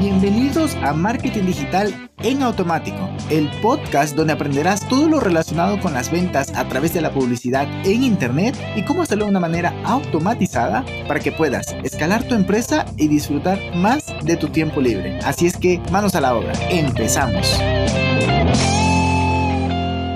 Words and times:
Bienvenidos 0.00 0.76
a 0.76 0.94
Marketing 0.94 1.44
Digital 1.44 2.10
en 2.22 2.42
Automático, 2.42 3.10
el 3.28 3.50
podcast 3.60 4.16
donde 4.16 4.32
aprenderás 4.32 4.88
todo 4.88 5.10
lo 5.10 5.20
relacionado 5.20 5.78
con 5.78 5.92
las 5.92 6.10
ventas 6.10 6.54
a 6.56 6.66
través 6.66 6.94
de 6.94 7.02
la 7.02 7.12
publicidad 7.12 7.68
en 7.84 8.02
Internet 8.02 8.56
y 8.76 8.82
cómo 8.86 9.02
hacerlo 9.02 9.26
de 9.26 9.32
una 9.32 9.40
manera 9.40 9.74
automatizada 9.84 10.86
para 11.06 11.20
que 11.20 11.32
puedas 11.32 11.76
escalar 11.84 12.26
tu 12.26 12.34
empresa 12.34 12.86
y 12.96 13.08
disfrutar 13.08 13.58
más 13.76 14.06
de 14.24 14.38
tu 14.38 14.48
tiempo 14.48 14.80
libre. 14.80 15.18
Así 15.18 15.46
es 15.46 15.58
que 15.58 15.82
manos 15.92 16.14
a 16.14 16.22
la 16.22 16.34
obra, 16.34 16.54
empezamos. 16.70 17.60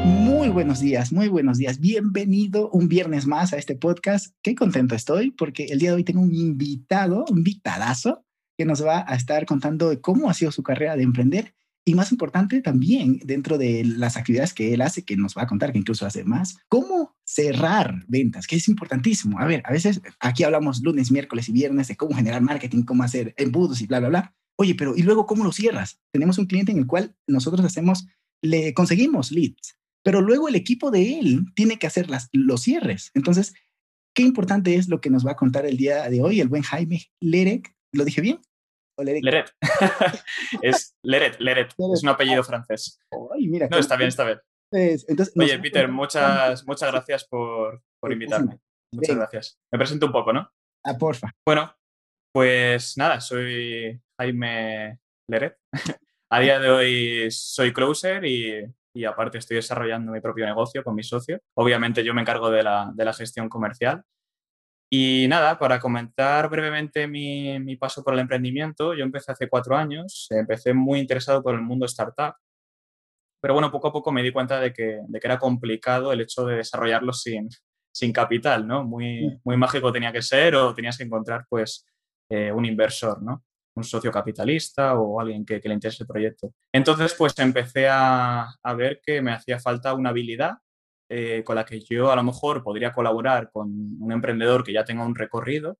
Muy 0.06 0.48
buenos 0.48 0.80
días, 0.80 1.12
muy 1.12 1.28
buenos 1.28 1.58
días. 1.58 1.78
Bienvenido 1.78 2.70
un 2.70 2.88
viernes 2.88 3.26
más 3.26 3.52
a 3.52 3.58
este 3.58 3.76
podcast. 3.76 4.34
Qué 4.40 4.54
contento 4.54 4.94
estoy 4.94 5.30
porque 5.30 5.66
el 5.66 5.78
día 5.78 5.90
de 5.90 5.96
hoy 5.96 6.04
tengo 6.04 6.22
un 6.22 6.34
invitado, 6.34 7.26
un 7.30 7.38
invitadazo 7.38 8.23
que 8.56 8.64
nos 8.64 8.84
va 8.84 9.04
a 9.06 9.14
estar 9.14 9.46
contando 9.46 10.00
cómo 10.00 10.30
ha 10.30 10.34
sido 10.34 10.52
su 10.52 10.62
carrera 10.62 10.96
de 10.96 11.02
emprender 11.02 11.54
y 11.84 11.94
más 11.94 12.12
importante 12.12 12.62
también 12.62 13.20
dentro 13.24 13.58
de 13.58 13.84
las 13.84 14.16
actividades 14.16 14.54
que 14.54 14.72
él 14.72 14.80
hace, 14.80 15.04
que 15.04 15.16
nos 15.16 15.36
va 15.36 15.42
a 15.42 15.46
contar 15.46 15.72
que 15.72 15.78
incluso 15.78 16.06
hace 16.06 16.24
más, 16.24 16.56
cómo 16.68 17.14
cerrar 17.24 18.04
ventas, 18.08 18.46
que 18.46 18.56
es 18.56 18.68
importantísimo. 18.68 19.38
A 19.38 19.44
ver, 19.44 19.62
a 19.66 19.72
veces 19.72 20.00
aquí 20.18 20.44
hablamos 20.44 20.82
lunes, 20.82 21.10
miércoles 21.10 21.48
y 21.48 21.52
viernes 21.52 21.88
de 21.88 21.96
cómo 21.96 22.16
generar 22.16 22.40
marketing, 22.40 22.84
cómo 22.84 23.02
hacer 23.02 23.34
embudos 23.36 23.82
y 23.82 23.86
bla, 23.86 24.00
bla, 24.00 24.08
bla. 24.08 24.34
Oye, 24.56 24.74
pero 24.74 24.96
¿y 24.96 25.02
luego 25.02 25.26
cómo 25.26 25.44
lo 25.44 25.52
cierras? 25.52 26.00
Tenemos 26.10 26.38
un 26.38 26.46
cliente 26.46 26.72
en 26.72 26.78
el 26.78 26.86
cual 26.86 27.16
nosotros 27.26 27.64
hacemos, 27.66 28.06
le 28.40 28.72
conseguimos 28.72 29.30
leads, 29.30 29.76
pero 30.02 30.22
luego 30.22 30.48
el 30.48 30.54
equipo 30.54 30.90
de 30.90 31.18
él 31.18 31.46
tiene 31.54 31.78
que 31.78 31.86
hacer 31.86 32.08
las, 32.08 32.28
los 32.32 32.62
cierres. 32.62 33.10
Entonces, 33.14 33.54
qué 34.14 34.22
importante 34.22 34.76
es 34.76 34.88
lo 34.88 35.00
que 35.00 35.10
nos 35.10 35.26
va 35.26 35.32
a 35.32 35.36
contar 35.36 35.66
el 35.66 35.76
día 35.76 36.08
de 36.08 36.22
hoy 36.22 36.40
el 36.40 36.48
buen 36.48 36.62
Jaime 36.62 37.10
Lerek, 37.20 37.74
¿Lo 37.94 38.04
dije 38.04 38.20
bien? 38.20 38.40
Leret. 38.98 39.50
es 40.62 40.96
Leret, 41.02 41.40
Leret. 41.40 41.72
Es 41.92 42.02
un 42.02 42.08
apellido 42.08 42.42
francés. 42.42 43.00
no, 43.10 43.78
está 43.78 43.96
bien, 43.96 44.08
está 44.08 44.24
bien. 44.24 44.40
Oye, 45.36 45.58
Peter, 45.60 45.88
muchas, 45.88 46.66
muchas 46.66 46.90
gracias 46.90 47.24
por, 47.28 47.82
por 48.00 48.12
invitarme. 48.12 48.58
Muchas 48.92 49.16
gracias. 49.16 49.58
Me 49.72 49.78
presento 49.78 50.06
un 50.06 50.12
poco, 50.12 50.32
¿no? 50.32 50.50
Ah, 50.84 50.96
porfa. 50.98 51.30
Bueno, 51.46 51.72
pues 52.32 52.96
nada, 52.96 53.20
soy 53.20 54.00
Jaime 54.18 54.98
Leret. 55.28 55.56
A 56.30 56.40
día 56.40 56.58
de 56.58 56.70
hoy 56.70 57.30
soy 57.30 57.72
closer 57.72 58.24
y, 58.24 58.64
y, 58.96 59.04
aparte 59.04 59.38
estoy 59.38 59.56
desarrollando 59.56 60.10
mi 60.10 60.20
propio 60.20 60.46
negocio 60.46 60.82
con 60.82 60.96
mi 60.96 61.04
socio. 61.04 61.40
Obviamente 61.56 62.02
yo 62.02 62.12
me 62.12 62.22
encargo 62.22 62.50
de 62.50 62.64
la, 62.64 62.90
de 62.92 63.04
la 63.04 63.12
gestión 63.12 63.48
comercial 63.48 64.02
y 64.96 65.26
nada, 65.26 65.58
para 65.58 65.80
comentar 65.80 66.48
brevemente 66.48 67.08
mi, 67.08 67.76
paso 67.76 68.04
por 68.04 68.14
el 68.14 68.20
emprendimiento, 68.20 68.94
yo 68.94 69.02
empecé 69.02 69.32
hace 69.32 69.48
cuatro 69.48 69.76
años, 69.76 70.28
empecé 70.30 70.72
muy 70.72 71.00
interesado 71.00 71.42
por 71.42 71.54
el 71.54 71.62
mundo 71.62 71.86
startup, 71.86 72.34
pero 73.40 73.54
bueno, 73.54 73.72
poco 73.72 73.88
a 73.88 73.92
poco 73.92 74.12
me 74.12 74.22
di 74.22 74.30
cuenta 74.30 74.60
de 74.60 74.72
que, 74.72 75.00
era 75.22 75.38
complicado 75.38 76.12
el 76.12 76.20
hecho 76.20 76.46
de 76.46 76.56
desarrollarlo 76.58 77.12
sin, 77.12 77.48
sin 77.92 78.12
capital, 78.12 78.68
¿no? 78.68 78.84
Muy, 78.84 79.40
muy 79.42 79.56
mágico 79.56 79.92
tenía 79.92 80.12
que 80.12 80.22
ser 80.22 80.54
o 80.54 80.72
tenías 80.74 80.96
que 80.96 81.04
encontrar 81.04 81.44
pues 81.48 81.84
eh, 82.30 82.52
un 82.52 82.64
inversor, 82.64 83.20
¿no? 83.20 83.44
Un 83.74 83.82
socio 83.82 84.12
capitalista 84.12 84.94
o 84.94 85.20
alguien 85.20 85.44
que, 85.44 85.60
le 85.64 85.74
interese 85.74 86.04
el 86.04 86.06
proyecto. 86.06 86.52
Entonces, 86.72 87.14
pues 87.18 87.36
empecé 87.38 87.88
a, 87.88 88.48
a 88.62 88.74
ver 88.74 89.00
que 89.04 89.20
me 89.20 89.32
hacía 89.32 89.58
falta 89.58 89.92
una 89.94 90.10
habilidad 90.10 90.58
eh, 91.08 91.42
con 91.44 91.56
la 91.56 91.64
que 91.64 91.80
yo 91.80 92.10
a 92.10 92.16
lo 92.16 92.22
mejor 92.22 92.62
podría 92.62 92.92
colaborar 92.92 93.50
con 93.52 93.68
un 94.00 94.12
emprendedor 94.12 94.64
que 94.64 94.72
ya 94.72 94.84
tenga 94.84 95.04
un 95.04 95.14
recorrido 95.14 95.78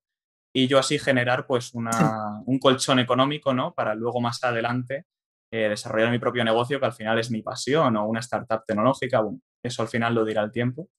y 0.53 0.67
yo 0.67 0.79
así 0.79 0.99
generar 0.99 1.47
pues 1.47 1.73
un 1.73 2.59
colchón 2.59 2.99
económico 2.99 3.53
¿no? 3.53 3.73
para 3.73 3.95
luego 3.95 4.21
más 4.21 4.43
adelante 4.43 5.05
eh, 5.51 5.69
desarrollar 5.69 6.11
mi 6.11 6.19
propio 6.19 6.43
negocio 6.43 6.79
que 6.79 6.85
al 6.85 6.93
final 6.93 7.19
es 7.19 7.31
mi 7.31 7.41
pasión 7.41 7.95
o 7.95 8.05
una 8.07 8.19
startup 8.19 8.63
tecnológica, 8.65 9.21
bueno, 9.21 9.39
eso 9.63 9.81
al 9.81 9.87
final 9.87 10.13
lo 10.13 10.25
dirá 10.25 10.43
el 10.43 10.51
tiempo. 10.51 10.89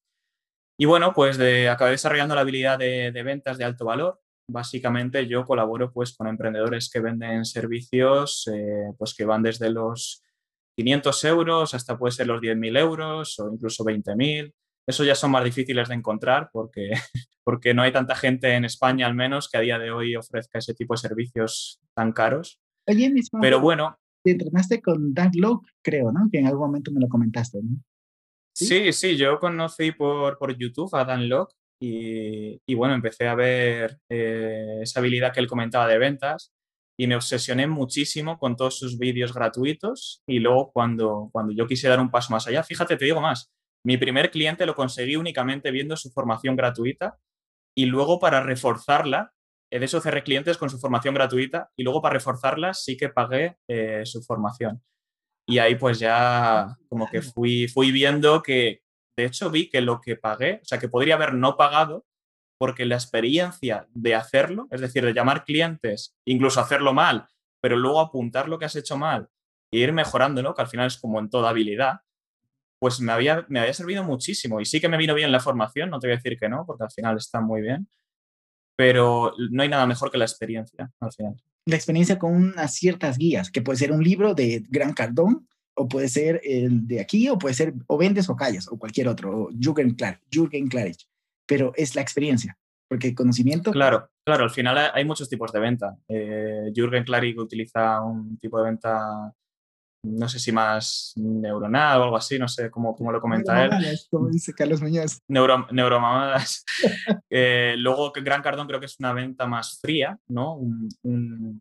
Y 0.78 0.84
bueno, 0.86 1.12
pues 1.14 1.36
de, 1.36 1.68
acabé 1.68 1.92
desarrollando 1.92 2.34
la 2.34 2.42
habilidad 2.42 2.78
de, 2.78 3.10
ventas 3.22 3.58
de 3.58 3.64
alto 3.64 3.84
valor. 3.84 4.20
Básicamente 4.48 5.26
yo 5.26 5.44
colaboro 5.44 5.92
pues 5.92 6.16
con 6.16 6.28
emprendedores 6.28 6.88
que 6.90 7.00
venden 7.00 7.44
servicios 7.44 8.48
eh, 8.52 8.92
pues 8.96 9.14
que 9.14 9.24
van 9.24 9.42
desde 9.42 9.70
los 9.70 10.22
500 10.76 11.24
euros 11.24 11.74
hasta 11.74 11.98
puede 11.98 12.12
ser 12.12 12.26
los 12.26 12.40
10.000 12.40 12.78
euros 12.78 13.38
o 13.38 13.50
incluso 13.52 13.84
20.000. 13.84 14.52
Eso 14.86 15.04
ya 15.04 15.14
son 15.14 15.30
más 15.30 15.44
difíciles 15.44 15.88
de 15.88 15.94
encontrar 15.94 16.50
porque, 16.52 16.90
porque 17.44 17.74
no 17.74 17.82
hay 17.82 17.92
tanta 17.92 18.14
gente 18.14 18.54
en 18.54 18.64
España 18.64 19.06
al 19.06 19.14
menos 19.14 19.48
que 19.48 19.58
a 19.58 19.62
día 19.62 19.78
de 19.78 19.90
hoy 19.90 20.14
ofrezca 20.16 20.58
ese 20.58 20.74
tipo 20.74 20.94
de 20.94 20.98
servicios 20.98 21.80
tan 21.94 22.12
caros. 22.12 22.60
Oye, 22.86 23.10
mismo, 23.10 23.40
Pero 23.40 23.60
bueno. 23.60 23.96
Te 24.22 24.32
entrenaste 24.32 24.82
con 24.82 25.14
Dan 25.14 25.30
Locke, 25.34 25.70
creo, 25.82 26.12
¿no? 26.12 26.28
Que 26.30 26.38
en 26.38 26.46
algún 26.46 26.66
momento 26.66 26.92
me 26.92 27.00
lo 27.00 27.08
comentaste, 27.08 27.60
¿no? 27.62 27.80
Sí, 28.54 28.92
sí, 28.92 29.16
yo 29.16 29.38
conocí 29.38 29.92
por, 29.92 30.38
por 30.38 30.56
YouTube 30.56 30.94
a 30.94 31.04
Dan 31.04 31.28
Locke 31.28 31.54
y, 31.80 32.60
y 32.66 32.74
bueno, 32.74 32.94
empecé 32.94 33.28
a 33.28 33.34
ver 33.34 33.98
eh, 34.08 34.78
esa 34.82 35.00
habilidad 35.00 35.32
que 35.32 35.40
él 35.40 35.46
comentaba 35.46 35.86
de 35.86 35.98
ventas 35.98 36.55
y 36.98 37.06
me 37.06 37.16
obsesioné 37.16 37.66
muchísimo 37.66 38.38
con 38.38 38.56
todos 38.56 38.78
sus 38.78 38.98
vídeos 38.98 39.34
gratuitos 39.34 40.22
y 40.26 40.38
luego 40.38 40.72
cuando, 40.72 41.28
cuando 41.32 41.52
yo 41.52 41.66
quise 41.66 41.88
dar 41.88 42.00
un 42.00 42.10
paso 42.10 42.32
más 42.32 42.46
allá, 42.46 42.62
fíjate, 42.62 42.96
te 42.96 43.04
digo 43.04 43.20
más, 43.20 43.52
mi 43.84 43.98
primer 43.98 44.30
cliente 44.30 44.66
lo 44.66 44.74
conseguí 44.74 45.16
únicamente 45.16 45.70
viendo 45.70 45.96
su 45.96 46.10
formación 46.10 46.56
gratuita 46.56 47.18
y 47.76 47.86
luego 47.86 48.18
para 48.18 48.42
reforzarla, 48.42 49.32
de 49.70 49.84
eso 49.84 50.00
cerré 50.00 50.22
clientes 50.22 50.56
con 50.56 50.70
su 50.70 50.78
formación 50.78 51.14
gratuita 51.14 51.70
y 51.76 51.82
luego 51.82 52.00
para 52.00 52.14
reforzarla 52.14 52.72
sí 52.72 52.96
que 52.96 53.10
pagué 53.10 53.58
eh, 53.68 54.02
su 54.04 54.22
formación. 54.22 54.82
Y 55.46 55.58
ahí 55.58 55.76
pues 55.76 55.98
ya 55.98 56.76
como 56.88 57.08
que 57.08 57.22
fui, 57.22 57.68
fui 57.68 57.92
viendo 57.92 58.42
que, 58.42 58.80
de 59.16 59.24
hecho 59.24 59.50
vi 59.50 59.68
que 59.68 59.80
lo 59.80 60.00
que 60.00 60.16
pagué, 60.16 60.60
o 60.62 60.64
sea, 60.64 60.78
que 60.78 60.88
podría 60.88 61.14
haber 61.14 61.34
no 61.34 61.56
pagado, 61.56 62.04
porque 62.58 62.84
la 62.84 62.94
experiencia 62.94 63.86
de 63.92 64.14
hacerlo, 64.14 64.68
es 64.70 64.80
decir, 64.80 65.04
de 65.04 65.12
llamar 65.12 65.44
clientes, 65.44 66.16
incluso 66.24 66.60
hacerlo 66.60 66.92
mal, 66.92 67.26
pero 67.60 67.76
luego 67.76 68.00
apuntar 68.00 68.48
lo 68.48 68.58
que 68.58 68.64
has 68.64 68.76
hecho 68.76 68.96
mal 68.96 69.28
e 69.70 69.78
ir 69.78 69.92
mejorándolo, 69.92 70.54
que 70.54 70.62
al 70.62 70.68
final 70.68 70.86
es 70.86 70.96
como 70.96 71.18
en 71.18 71.28
toda 71.28 71.50
habilidad, 71.50 72.00
pues 72.78 73.00
me 73.00 73.12
había, 73.12 73.44
me 73.48 73.60
había 73.60 73.74
servido 73.74 74.04
muchísimo. 74.04 74.60
Y 74.60 74.64
sí 74.64 74.80
que 74.80 74.88
me 74.88 74.96
vino 74.96 75.14
bien 75.14 75.32
la 75.32 75.40
formación, 75.40 75.90
no 75.90 75.98
te 75.98 76.06
voy 76.06 76.14
a 76.14 76.16
decir 76.16 76.38
que 76.38 76.48
no, 76.48 76.64
porque 76.66 76.84
al 76.84 76.90
final 76.90 77.16
está 77.16 77.40
muy 77.40 77.62
bien, 77.62 77.88
pero 78.76 79.34
no 79.50 79.62
hay 79.62 79.68
nada 79.68 79.86
mejor 79.86 80.10
que 80.10 80.18
la 80.18 80.24
experiencia 80.24 80.90
al 81.00 81.12
final. 81.12 81.36
La 81.66 81.76
experiencia 81.76 82.18
con 82.18 82.34
unas 82.34 82.74
ciertas 82.74 83.18
guías, 83.18 83.50
que 83.50 83.62
puede 83.62 83.78
ser 83.78 83.92
un 83.92 84.04
libro 84.04 84.34
de 84.34 84.64
Gran 84.68 84.92
Cardón, 84.92 85.48
o 85.74 85.88
puede 85.88 86.08
ser 86.08 86.40
el 86.44 86.86
de 86.86 87.00
aquí, 87.00 87.28
o 87.28 87.36
puede 87.36 87.54
ser 87.54 87.74
o 87.86 87.98
vendes 87.98 88.30
o 88.30 88.36
callas, 88.36 88.68
o 88.68 88.78
cualquier 88.78 89.08
otro, 89.08 89.36
o 89.36 89.50
Jürgen, 89.50 89.96
Jürgen 90.30 90.68
Klarich 90.68 91.06
pero 91.46 91.72
es 91.76 91.94
la 91.94 92.02
experiencia, 92.02 92.56
porque 92.88 93.14
conocimiento... 93.14 93.70
Claro, 93.70 94.08
claro, 94.24 94.44
al 94.44 94.50
final 94.50 94.90
hay 94.92 95.04
muchos 95.04 95.28
tipos 95.28 95.52
de 95.52 95.60
venta. 95.60 95.96
Eh, 96.08 96.72
Jürgen 96.74 97.04
Klarik 97.04 97.38
utiliza 97.38 98.00
un 98.02 98.38
tipo 98.38 98.58
de 98.58 98.64
venta 98.64 99.32
no 100.02 100.28
sé 100.28 100.38
si 100.38 100.52
más 100.52 101.12
neuronal 101.16 102.00
o 102.00 102.04
algo 102.04 102.16
así, 102.16 102.38
no 102.38 102.48
sé 102.48 102.70
cómo, 102.70 102.94
cómo 102.94 103.12
lo 103.12 103.20
comenta 103.20 103.64
él. 103.64 103.70
Como 104.10 104.28
dice 104.28 104.52
Carlos 104.54 104.80
Muñoz. 104.80 105.18
Neuro, 105.28 105.66
neuromamadas. 105.70 106.64
eh, 107.30 107.74
luego, 107.78 108.12
Gran 108.14 108.42
Cardón 108.42 108.66
creo 108.66 108.80
que 108.80 108.86
es 108.86 108.98
una 109.00 109.12
venta 109.12 109.46
más 109.46 109.78
fría, 109.80 110.18
¿no? 110.28 110.60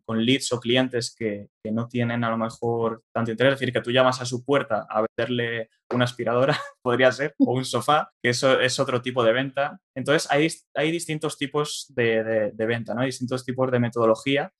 con 0.04 0.24
leads 0.24 0.52
o 0.52 0.60
clientes 0.60 1.14
que, 1.16 1.48
que, 1.62 1.72
no 1.72 1.88
tienen 1.88 2.24
a 2.24 2.30
lo 2.30 2.38
mejor 2.38 3.02
tanto 3.12 3.30
interés. 3.30 3.54
Es 3.54 3.60
decir, 3.60 3.72
que 3.72 3.80
tú 3.80 3.90
llamas 3.90 4.20
a 4.20 4.26
su 4.26 4.44
puerta 4.44 4.86
a 4.88 5.02
venderle 5.02 5.70
una 5.92 6.04
aspiradora, 6.04 6.56
podría 6.82 7.10
ser, 7.12 7.34
o 7.38 7.52
un 7.52 7.64
sofá, 7.64 8.10
que 8.22 8.30
eso 8.30 8.60
es 8.60 8.78
otro 8.78 9.02
tipo 9.02 9.24
de 9.24 9.32
venta. 9.32 9.80
Entonces, 9.94 10.30
hay, 10.30 10.48
hay 10.74 10.90
distintos 10.90 11.36
tipos 11.36 11.86
de, 11.94 12.22
de, 12.22 12.52
de 12.52 12.66
venta, 12.66 12.94
¿no? 12.94 13.00
Hay 13.00 13.08
distintos 13.08 13.44
tipos 13.44 13.70
de 13.70 13.80
metodología 13.80 14.52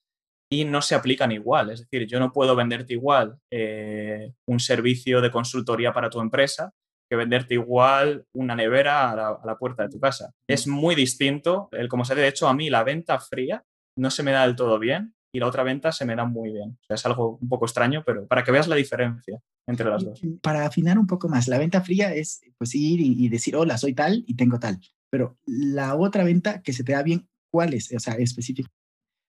y 0.51 0.65
no 0.65 0.83
se 0.83 0.95
aplican 0.95 1.33
igual. 1.33 1.71
Es 1.71 1.81
decir, 1.81 2.07
yo 2.07 2.19
no 2.19 2.33
puedo 2.33 2.55
venderte 2.55 2.93
igual 2.93 3.39
eh, 3.51 4.33
un 4.47 4.61
servicio 4.61 5.21
de 5.21 5.31
consultoría 5.31 5.93
para 5.93 6.11
tu 6.11 6.21
empresa 6.21 6.73
que 7.09 7.17
venderte 7.17 7.55
igual 7.55 8.25
una 8.35 8.57
nevera 8.57 9.11
a 9.11 9.41
la, 9.45 9.57
puerta 9.57 9.85
de 9.85 9.91
tu 9.91 10.01
casa. 10.01 10.33
Es 10.49 10.67
muy 10.67 10.95
distinto. 10.95 11.69
El, 11.71 11.89
como 11.89 12.05
se 12.05 12.15
de 12.15 12.27
hecho, 12.27 12.49
a 12.49 12.55
mí 12.55 12.69
la 12.69 12.83
venta 12.83 13.19
fría 13.21 13.63
no 13.97 14.11
se 14.11 14.23
me 14.23 14.33
da 14.33 14.47
del 14.47 14.57
todo 14.57 14.79
bien 14.79 15.15
y 15.33 15.39
la 15.39 15.47
otra 15.47 15.63
venta 15.63 15.93
se 15.93 16.05
me 16.05 16.17
da 16.17 16.25
muy 16.25 16.51
bien. 16.51 16.79
es 16.89 17.07
algo 17.07 17.39
un 17.41 17.49
poco 17.49 17.67
extraño, 17.67 18.03
pero 18.05 18.27
para 18.27 18.43
que 18.43 18.51
veas 18.51 18.69
la 18.69 18.77
diferencia 18.77 19.41
entre 19.69 19.89
las 19.89 20.05
dos. 20.05 20.21
Para 20.43 20.67
afinar 20.67 20.99
un 20.99 21.07
poco 21.07 21.29
más, 21.29 21.47
la 21.47 21.59
venta 21.59 21.81
fría 21.81 22.15
es 22.15 22.41
pues 22.59 22.75
ir 22.75 23.01
y, 23.01 23.29
decir, 23.29 23.55
hola, 23.55 23.79
soy 23.79 23.95
tal 23.95 24.25
y 24.27 24.35
tengo 24.35 24.59
tal. 24.59 24.81
Pero 25.11 25.39
la 25.47 25.95
otra 25.95 26.25
venta 26.25 26.63
que 26.63 26.73
se 26.73 26.85
te 26.85 26.93
da 26.93 27.03
bien, 27.03 27.29
¿cuál 27.53 27.75
es? 27.75 27.93
O 27.95 28.01
sea, 28.01 28.15
específica. 28.15 28.71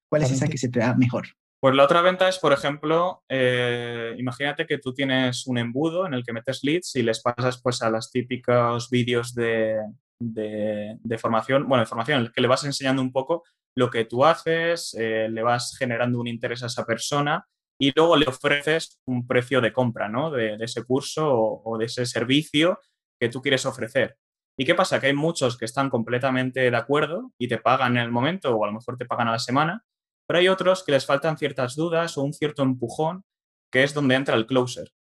¿Cuál 0.10 0.24
es 0.24 0.32
esa 0.32 0.48
que 0.48 0.58
se 0.58 0.70
te 0.70 0.80
da 0.80 0.96
mejor? 0.96 1.28
Pues 1.60 1.76
la 1.76 1.84
otra 1.84 2.02
venta 2.02 2.30
es, 2.30 2.38
por 2.38 2.54
ejemplo, 2.54 3.24
eh, 3.28 4.16
imagínate 4.18 4.68
que 4.68 4.78
tú 4.78 4.94
tienes 4.94 5.48
un 5.48 5.58
embudo 5.58 6.06
en 6.06 6.14
el 6.14 6.24
que 6.24 6.34
metes 6.34 6.64
leads 6.64 6.96
y 6.96 7.02
les 7.02 7.22
pasas 7.22 7.60
pues 7.62 7.82
a 7.82 7.90
los 7.90 8.12
típicos 8.12 8.90
vídeos 8.92 9.34
de, 9.34 9.76
de, 10.20 11.18
formación, 11.18 11.68
bueno, 11.68 11.82
de 11.82 11.88
formación, 11.88 12.20
en 12.20 12.26
el 12.26 12.32
que 12.32 12.42
le 12.42 12.48
vas 12.48 12.64
enseñando 12.64 13.02
un 13.02 13.12
poco 13.12 13.44
lo 13.76 13.90
que 13.90 14.06
tú 14.06 14.26
haces, 14.26 14.96
eh, 15.00 15.30
le 15.30 15.44
vas 15.44 15.76
generando 15.78 16.20
un 16.20 16.28
interés 16.28 16.64
a 16.64 16.68
esa 16.68 16.86
persona 16.86 17.48
y 17.80 17.92
luego 17.96 18.18
le 18.18 18.28
ofreces 18.28 19.00
un 19.06 19.28
precio 19.28 19.62
de 19.62 19.72
compra 19.72 20.10
¿no? 20.10 20.32
de, 20.32 20.58
ese 20.60 20.84
curso 20.84 21.28
o, 21.32 21.78
de 21.78 21.86
ese 21.86 22.06
servicio 22.06 22.80
que 23.20 23.30
tú 23.30 23.42
quieres 23.42 23.66
ofrecer. 23.66 24.18
¿Y 24.60 24.66
qué 24.66 24.74
pasa? 24.74 25.00
Que 25.00 25.08
hay 25.08 25.14
muchos 25.14 25.58
que 25.58 25.66
están 25.66 25.90
completamente 25.90 26.72
de 26.72 26.78
acuerdo 26.78 27.32
y 27.38 27.48
te 27.48 27.60
pagan 27.60 27.98
en 27.98 28.04
el 28.04 28.12
momento 28.12 28.56
o 28.56 28.64
a 28.64 28.68
lo 28.68 28.74
mejor 28.74 28.98
te 28.98 29.06
pagan 29.06 29.28
a 29.28 29.34
la 29.34 29.40
semana, 29.40 29.84
pero 30.28 30.40
hay 30.40 30.50
otros 30.50 30.84
que 30.84 30.92
les 30.92 31.06
faltan 31.06 31.38
ciertas 31.38 31.76
dudas 31.76 32.18
o 32.18 32.24
un 32.24 32.34
cierto 32.34 32.62
empujón, 32.62 33.24
que 33.72 33.84
es 33.84 33.94
donde 33.94 34.16
entra 34.16 34.36
el 34.36 34.46
closer. 34.46 34.92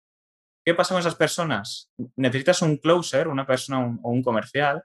¿Qué 0.65 0.73
pasa 0.73 0.93
con 0.93 0.99
esas 0.99 1.15
personas? 1.15 1.91
Necesitas 2.15 2.61
un 2.61 2.77
closer, 2.77 3.27
una 3.27 3.45
persona 3.45 3.99
o 4.03 4.09
un 4.11 4.21
comercial. 4.23 4.83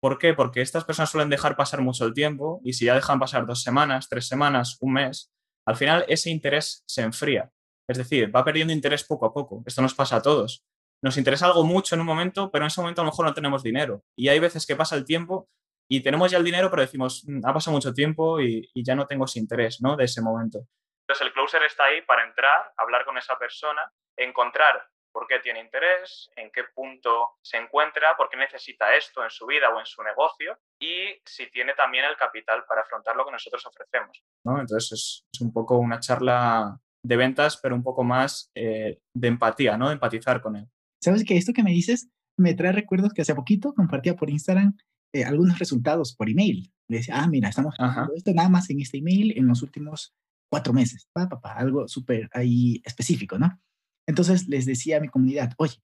¿Por 0.00 0.18
qué? 0.18 0.34
Porque 0.34 0.60
estas 0.60 0.84
personas 0.84 1.10
suelen 1.10 1.30
dejar 1.30 1.56
pasar 1.56 1.80
mucho 1.80 2.04
el 2.04 2.12
tiempo 2.12 2.60
y 2.62 2.74
si 2.74 2.86
ya 2.86 2.94
dejan 2.94 3.18
pasar 3.18 3.46
dos 3.46 3.62
semanas, 3.62 4.08
tres 4.08 4.26
semanas, 4.26 4.76
un 4.80 4.94
mes, 4.94 5.32
al 5.66 5.76
final 5.76 6.04
ese 6.08 6.30
interés 6.30 6.82
se 6.86 7.02
enfría. 7.02 7.50
Es 7.88 7.98
decir, 7.98 8.34
va 8.34 8.44
perdiendo 8.44 8.72
interés 8.72 9.04
poco 9.04 9.26
a 9.26 9.32
poco. 9.32 9.62
Esto 9.66 9.82
nos 9.82 9.94
pasa 9.94 10.16
a 10.16 10.22
todos. 10.22 10.62
Nos 11.02 11.16
interesa 11.16 11.46
algo 11.46 11.64
mucho 11.64 11.94
en 11.94 12.00
un 12.00 12.06
momento, 12.06 12.50
pero 12.50 12.64
en 12.64 12.68
ese 12.68 12.80
momento 12.80 13.00
a 13.02 13.04
lo 13.04 13.10
mejor 13.10 13.26
no 13.26 13.34
tenemos 13.34 13.62
dinero. 13.62 14.02
Y 14.16 14.28
hay 14.28 14.38
veces 14.38 14.66
que 14.66 14.76
pasa 14.76 14.96
el 14.96 15.04
tiempo 15.04 15.48
y 15.88 16.02
tenemos 16.02 16.30
ya 16.30 16.38
el 16.38 16.44
dinero, 16.44 16.70
pero 16.70 16.82
decimos, 16.82 17.24
mm, 17.26 17.40
ha 17.44 17.52
pasado 17.52 17.74
mucho 17.74 17.92
tiempo 17.92 18.40
y, 18.40 18.70
ya 18.74 18.94
no 18.94 19.06
tengo 19.06 19.24
ese 19.24 19.38
interés 19.38 19.80
¿no? 19.80 19.96
de 19.96 20.04
ese 20.04 20.22
momento. 20.22 20.60
Entonces 21.06 21.26
el 21.26 21.32
closer 21.32 21.62
está 21.62 21.84
ahí 21.84 22.02
para 22.02 22.24
entrar, 22.24 22.72
hablar 22.76 23.04
con 23.04 23.18
esa 23.18 23.38
persona, 23.38 23.90
encontrar 24.16 24.86
por 25.12 25.26
qué 25.28 25.38
tiene 25.38 25.60
interés, 25.60 26.28
en 26.34 26.50
qué 26.50 26.64
punto 26.74 27.36
se 27.40 27.56
encuentra, 27.56 28.16
por 28.16 28.28
qué 28.28 28.36
necesita 28.36 28.96
esto 28.96 29.22
en 29.22 29.30
su 29.30 29.46
vida 29.46 29.68
o 29.68 29.78
en 29.78 29.86
su 29.86 30.02
negocio 30.02 30.58
y 30.80 31.20
si 31.24 31.48
tiene 31.50 31.74
también 31.74 32.04
el 32.04 32.16
capital 32.16 32.64
para 32.66 32.80
afrontar 32.80 33.14
lo 33.14 33.24
que 33.24 33.30
nosotros 33.30 33.64
ofrecemos. 33.64 34.24
¿no? 34.44 34.58
Entonces 34.58 35.24
es, 35.32 35.40
un 35.40 35.52
poco 35.52 35.76
una 35.78 36.00
charla 36.00 36.80
de 37.04 37.16
ventas, 37.16 37.58
pero 37.58 37.76
un 37.76 37.84
poco 37.84 38.02
más 38.02 38.50
eh, 38.56 38.98
de 39.14 39.28
empatía, 39.28 39.76
¿no? 39.76 39.88
De 39.88 39.94
empatizar 39.94 40.40
con 40.40 40.56
él. 40.56 40.66
Sabes 41.00 41.22
que 41.24 41.36
esto 41.36 41.52
que 41.52 41.62
me 41.62 41.70
dices 41.70 42.10
me 42.36 42.54
trae 42.54 42.72
recuerdos 42.72 43.12
que 43.12 43.22
hace 43.22 43.34
poquito 43.34 43.72
compartía 43.74 44.16
por 44.16 44.30
Instagram 44.30 44.76
eh, 45.14 45.24
algunos 45.24 45.60
resultados 45.60 46.14
por 46.14 46.28
email. 46.28 46.72
Le 46.88 46.98
decía, 46.98 47.22
ah, 47.22 47.28
mira, 47.28 47.48
estamos 47.48 47.74
haciendo 47.78 48.14
esto 48.16 48.34
nada 48.34 48.48
más 48.48 48.68
en 48.68 48.80
este 48.80 48.98
email 48.98 49.32
en 49.38 49.46
los 49.46 49.62
últimos 49.62 50.12
cuatro 50.50 50.72
meses. 50.72 51.08
Pa, 51.12 51.28
pa, 51.28 51.52
algo 51.52 51.86
súper 51.86 52.28
ahí 52.32 52.82
específico, 52.84 53.38
¿no? 53.38 53.60
Entonces 54.08 54.48
les 54.48 54.66
decía 54.66 54.96
a 54.96 55.00
mi 55.00 55.08
comunidad, 55.08 55.52
oye, 55.56 55.76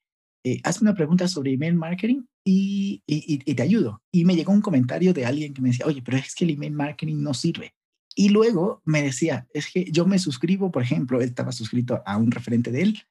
eh, 0.44 0.60
hazme 0.64 0.90
una 0.90 0.96
pregunta 0.96 1.28
sobre 1.28 1.52
email 1.52 1.76
marketing 1.76 2.24
y, 2.44 3.02
y, 3.06 3.54
te 3.54 3.62
ayudo. 3.62 4.02
Y 4.12 4.24
me 4.24 4.34
llegó 4.34 4.52
un 4.52 4.62
comentario 4.62 5.14
de 5.14 5.24
alguien 5.24 5.54
que 5.54 5.62
me 5.62 5.68
decía, 5.68 5.86
oye, 5.86 6.02
pero 6.02 6.16
es 6.16 6.34
que 6.34 6.44
el 6.44 6.50
email 6.50 6.72
marketing 6.72 7.22
no 7.22 7.32
sirve. 7.32 7.72
Y 8.16 8.30
luego 8.30 8.82
me 8.84 9.00
decía, 9.02 9.46
es 9.54 9.70
que 9.72 9.84
yo 9.92 10.06
me 10.06 10.18
suscribo, 10.18 10.72
por 10.72 10.82
ejemplo, 10.82 11.20
él 11.20 11.28
estaba 11.28 11.52
suscrito 11.52 12.02
a 12.04 12.16
un 12.16 12.32
referente 12.32 12.72
de 12.72 12.82
él 12.82 13.02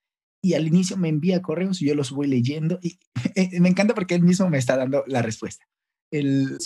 y 0.43 0.53
al 0.53 0.67
inicio 0.67 0.97
me 0.97 1.09
envía 1.09 1.41
correos 1.41 1.81
y 1.81 1.85
yo 1.85 1.95
los 1.95 2.11
voy 2.11 2.27
leyendo 2.27 2.77
y 2.81 2.99
me 3.59 3.69
encanta 3.69 3.95
porque 3.95 4.15
él 4.15 4.23
mismo 4.23 4.49
me 4.49 4.57
está 4.57 4.75
dando 4.75 5.03
la 5.07 5.21
respuesta. 5.21 5.65
El, 6.11 6.57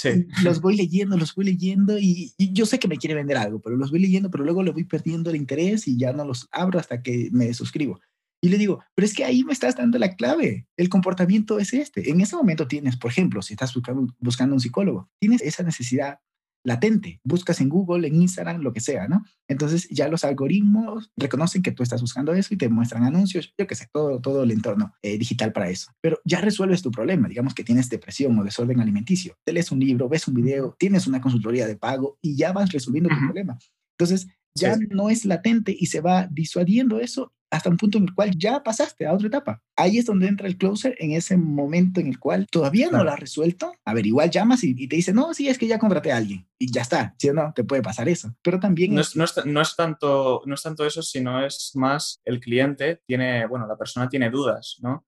Los 0.44 0.62
voy 0.62 0.78
leyendo, 0.78 1.18
los 1.18 1.36
voy 1.36 1.46
leyendo 1.46 2.00
y, 2.00 2.34
y, 2.38 2.54
yo 2.54 2.66
sé 2.66 2.80
que 2.80 2.88
me 2.88 2.98
quiere 2.98 3.16
vender 3.16 3.38
algo, 3.38 3.60
pero 3.60 3.76
los 3.76 3.92
voy 3.92 4.00
leyendo, 4.00 4.32
pero 4.32 4.44
luego 4.44 4.64
le 4.64 4.72
voy 4.72 4.86
perdiendo 4.86 5.30
el 5.30 5.36
interés 5.36 5.88
y 5.88 5.98
ya 5.98 6.14
no 6.14 6.24
los 6.24 6.48
abro 6.52 6.80
hasta 6.80 7.02
que 7.02 7.30
me 7.32 7.54
suscribo. 7.54 8.00
Y 8.44 8.50
le 8.50 8.58
digo, 8.58 8.84
pero 8.94 9.06
es 9.06 9.14
que 9.14 9.24
ahí 9.24 9.46
me 9.46 9.54
estás 9.54 9.78
dando 9.78 9.98
la 9.98 10.16
clave. 10.16 10.68
El 10.76 10.90
comportamiento 10.90 11.60
es 11.60 11.74
este. 11.74 12.10
En 12.10 12.20
ese 12.20 12.36
momento 12.36 12.68
tienes, 12.68 12.98
por 12.98 13.10
ejemplo, 13.10 13.42
si 13.42 13.54
estás 13.54 13.74
buscando, 13.74 14.14
buscando 14.20 14.54
un 14.54 14.60
psicólogo, 14.60 15.10
tienes 15.20 15.42
esa 15.42 15.64
necesidad 15.64 16.20
latente. 16.64 17.20
Buscas 17.24 17.62
en 17.62 17.70
Google, 17.70 18.08
en 18.08 18.16
Instagram, 18.16 18.62
lo 18.62 18.74
que 18.74 18.80
sea, 18.80 19.08
¿no? 19.08 19.24
Entonces 19.48 19.88
ya 19.90 20.08
los 20.08 20.24
algoritmos 20.24 21.12
reconocen 21.18 21.62
que 21.62 21.72
tú 21.72 21.84
estás 21.84 22.02
buscando 22.02 22.34
eso 22.34 22.54
y 22.54 22.58
te 22.58 22.70
muestran 22.70 23.04
anuncios, 23.04 23.54
yo 23.58 23.68
qué 23.68 23.76
sé, 23.76 23.88
todo, 23.92 24.20
todo 24.22 24.44
el 24.44 24.52
entorno 24.52 24.94
eh, 25.02 25.18
digital 25.18 25.52
para 25.52 25.70
eso. 25.70 25.92
Pero 26.02 26.20
ya 26.26 26.42
resuelves 26.42 26.82
tu 26.82 26.92
problema, 26.92 27.28
digamos 27.28 27.54
que 27.54 27.64
tienes 27.64 27.90
depresión 27.90 28.38
o 28.40 28.44
desorden 28.44 28.80
alimenticio. 28.80 29.36
Te 29.44 29.54
lees 29.54 29.72
un 29.72 29.80
libro, 29.80 30.10
ves 30.10 30.28
un 30.28 30.36
video, 30.36 30.76
tienes 30.80 31.08
una 31.08 31.22
consultoría 31.22 31.68
de 31.68 31.76
pago 31.76 32.18
y 32.22 32.36
ya 32.36 32.54
vas 32.54 32.72
resolviendo 32.72 33.10
tu 33.10 33.20
problema. 33.20 33.58
Entonces 33.98 34.28
ya 34.56 34.78
no 34.90 35.10
es 35.10 35.26
latente 35.26 35.76
y 35.78 35.88
se 35.88 36.02
va 36.02 36.28
disuadiendo 36.32 37.00
eso 37.00 37.34
hasta 37.54 37.70
un 37.70 37.78
punto 37.78 38.00
en 38.00 38.06
el 38.06 38.16
cual 38.16 38.32
ya 38.36 38.64
pasaste 38.64 39.06
a 39.06 39.14
otra 39.14 39.28
etapa. 39.28 39.62
Ahí 39.76 40.00
es 40.00 40.06
donde 40.06 40.28
entra 40.28 40.48
el 40.48 40.58
closer 40.58 40.96
en 40.98 41.12
ese 41.12 41.38
momento 41.38 42.00
en 42.00 42.08
el 42.08 42.20
cual 42.20 42.48
todavía 42.50 42.90
no 42.90 43.04
lo 43.04 43.12
has 43.12 43.20
resuelto. 43.20 43.74
A 43.86 43.94
ver, 43.94 44.08
igual 44.08 44.32
llamas 44.32 44.64
y, 44.64 44.88
te 44.88 44.96
dice, 44.96 45.14
no, 45.14 45.36
sí, 45.36 45.48
es 45.48 45.60
que 45.60 45.68
ya 45.68 45.78
contraté 45.78 46.12
a 46.12 46.18
alguien 46.18 46.48
y 46.58 46.72
ya 46.72 46.82
está. 46.82 47.14
Si 47.20 47.30
no, 47.30 47.54
te 47.54 47.64
puede 47.64 47.84
pasar 47.84 48.10
eso. 48.10 48.36
Pero 48.42 48.60
también... 48.60 48.96
No 48.96 49.02
es, 49.02 49.16
no, 49.16 49.24
es, 49.24 49.76
tanto, 49.76 50.42
no 50.46 50.56
es 50.56 50.64
tanto 50.64 50.84
eso, 50.84 51.04
sino 51.04 51.46
es 51.46 51.74
más 51.76 52.22
el 52.26 52.40
cliente 52.40 53.02
tiene, 53.06 53.46
bueno, 53.46 53.68
la 53.68 53.78
persona 53.78 54.10
tiene 54.10 54.32
dudas, 54.32 54.78
¿no? 54.82 55.06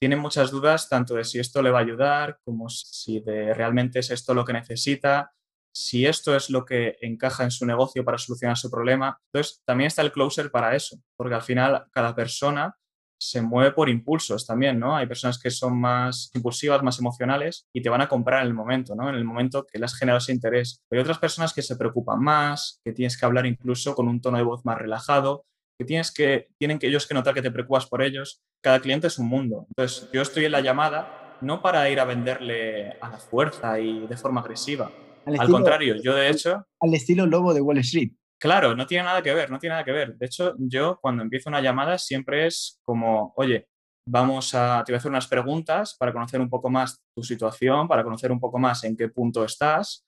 Tiene 0.00 0.16
muchas 0.16 0.50
dudas 0.50 0.88
tanto 0.88 1.14
de 1.14 1.22
si 1.22 1.38
esto 1.38 1.62
le 1.62 1.70
va 1.70 1.78
a 1.78 1.82
ayudar 1.82 2.40
como 2.44 2.68
si 2.68 3.20
de 3.20 3.54
realmente 3.54 4.00
es 4.00 4.10
esto 4.10 4.34
lo 4.34 4.44
que 4.44 4.52
necesita 4.52 5.32
si 5.76 6.06
esto 6.06 6.34
es 6.34 6.48
lo 6.48 6.64
que 6.64 6.96
encaja 7.02 7.44
en 7.44 7.50
su 7.50 7.66
negocio 7.66 8.02
para 8.02 8.16
solucionar 8.16 8.56
su 8.56 8.70
problema. 8.70 9.20
Entonces, 9.30 9.60
también 9.66 9.88
está 9.88 10.00
el 10.00 10.10
closer 10.10 10.50
para 10.50 10.74
eso, 10.74 10.96
porque 11.18 11.34
al 11.34 11.42
final 11.42 11.84
cada 11.92 12.14
persona 12.14 12.74
se 13.20 13.42
mueve 13.42 13.72
por 13.72 13.90
impulsos 13.90 14.46
también, 14.46 14.78
¿no? 14.78 14.96
Hay 14.96 15.06
personas 15.06 15.38
que 15.38 15.50
son 15.50 15.78
más 15.78 16.30
impulsivas, 16.34 16.82
más 16.82 16.98
emocionales 16.98 17.66
y 17.74 17.82
te 17.82 17.90
van 17.90 18.00
a 18.00 18.08
comprar 18.08 18.40
en 18.40 18.48
el 18.48 18.54
momento, 18.54 18.94
¿no? 18.94 19.10
En 19.10 19.16
el 19.16 19.24
momento 19.24 19.66
que 19.66 19.78
les 19.78 19.92
has 19.92 19.98
generado 19.98 20.18
ese 20.18 20.32
interés. 20.32 20.80
Hay 20.90 20.98
otras 20.98 21.18
personas 21.18 21.52
que 21.52 21.60
se 21.60 21.76
preocupan 21.76 22.20
más, 22.20 22.80
que 22.82 22.92
tienes 22.92 23.18
que 23.18 23.26
hablar 23.26 23.44
incluso 23.44 23.94
con 23.94 24.08
un 24.08 24.22
tono 24.22 24.38
de 24.38 24.44
voz 24.44 24.64
más 24.64 24.78
relajado, 24.78 25.44
que 25.78 25.84
tienes 25.84 26.10
que, 26.10 26.48
tienen 26.58 26.78
que 26.78 26.86
ellos 26.86 27.06
que 27.06 27.12
notar 27.12 27.34
que 27.34 27.42
te 27.42 27.50
preocupas 27.50 27.84
por 27.84 28.00
ellos. 28.00 28.40
Cada 28.62 28.80
cliente 28.80 29.08
es 29.08 29.18
un 29.18 29.28
mundo. 29.28 29.66
Entonces, 29.68 30.08
yo 30.10 30.22
estoy 30.22 30.46
en 30.46 30.52
la 30.52 30.62
llamada 30.62 31.38
no 31.42 31.60
para 31.60 31.88
ir 31.90 32.00
a 32.00 32.06
venderle 32.06 32.92
a 32.98 33.10
la 33.10 33.18
fuerza 33.18 33.78
y 33.78 34.06
de 34.06 34.16
forma 34.16 34.40
agresiva, 34.40 34.90
al, 35.26 35.48
contrario, 35.48 35.96
yo 36.02 36.14
de 36.14 36.30
hecho... 36.30 36.66
Al 36.80 36.94
estilo 36.94 37.26
lobo 37.26 37.52
de 37.52 37.60
Wall 37.60 37.78
Street. 37.78 38.12
Claro, 38.40 38.76
no 38.76 38.86
tiene 38.86 39.04
nada 39.04 39.22
que 39.22 39.34
ver, 39.34 39.50
no 39.50 39.58
tiene 39.58 39.74
nada 39.74 39.84
que 39.84 39.92
ver. 39.92 40.16
De 40.16 40.26
hecho, 40.26 40.54
yo 40.58 40.98
cuando 41.00 41.22
empiezo 41.22 41.48
una 41.48 41.60
llamada 41.60 41.98
siempre 41.98 42.46
es 42.46 42.80
como, 42.84 43.32
oye, 43.36 43.68
vamos 44.08 44.54
a, 44.54 44.84
te 44.84 44.92
voy 44.92 44.96
a 44.96 44.98
hacer 44.98 45.10
unas 45.10 45.26
preguntas 45.26 45.96
para 45.98 46.12
conocer 46.12 46.40
un 46.40 46.50
poco 46.50 46.70
más 46.70 47.02
tu 47.16 47.22
situación, 47.22 47.88
para 47.88 48.04
conocer 48.04 48.30
un 48.30 48.40
poco 48.40 48.58
más 48.58 48.84
en 48.84 48.96
qué 48.96 49.08
punto 49.08 49.44
estás 49.44 50.06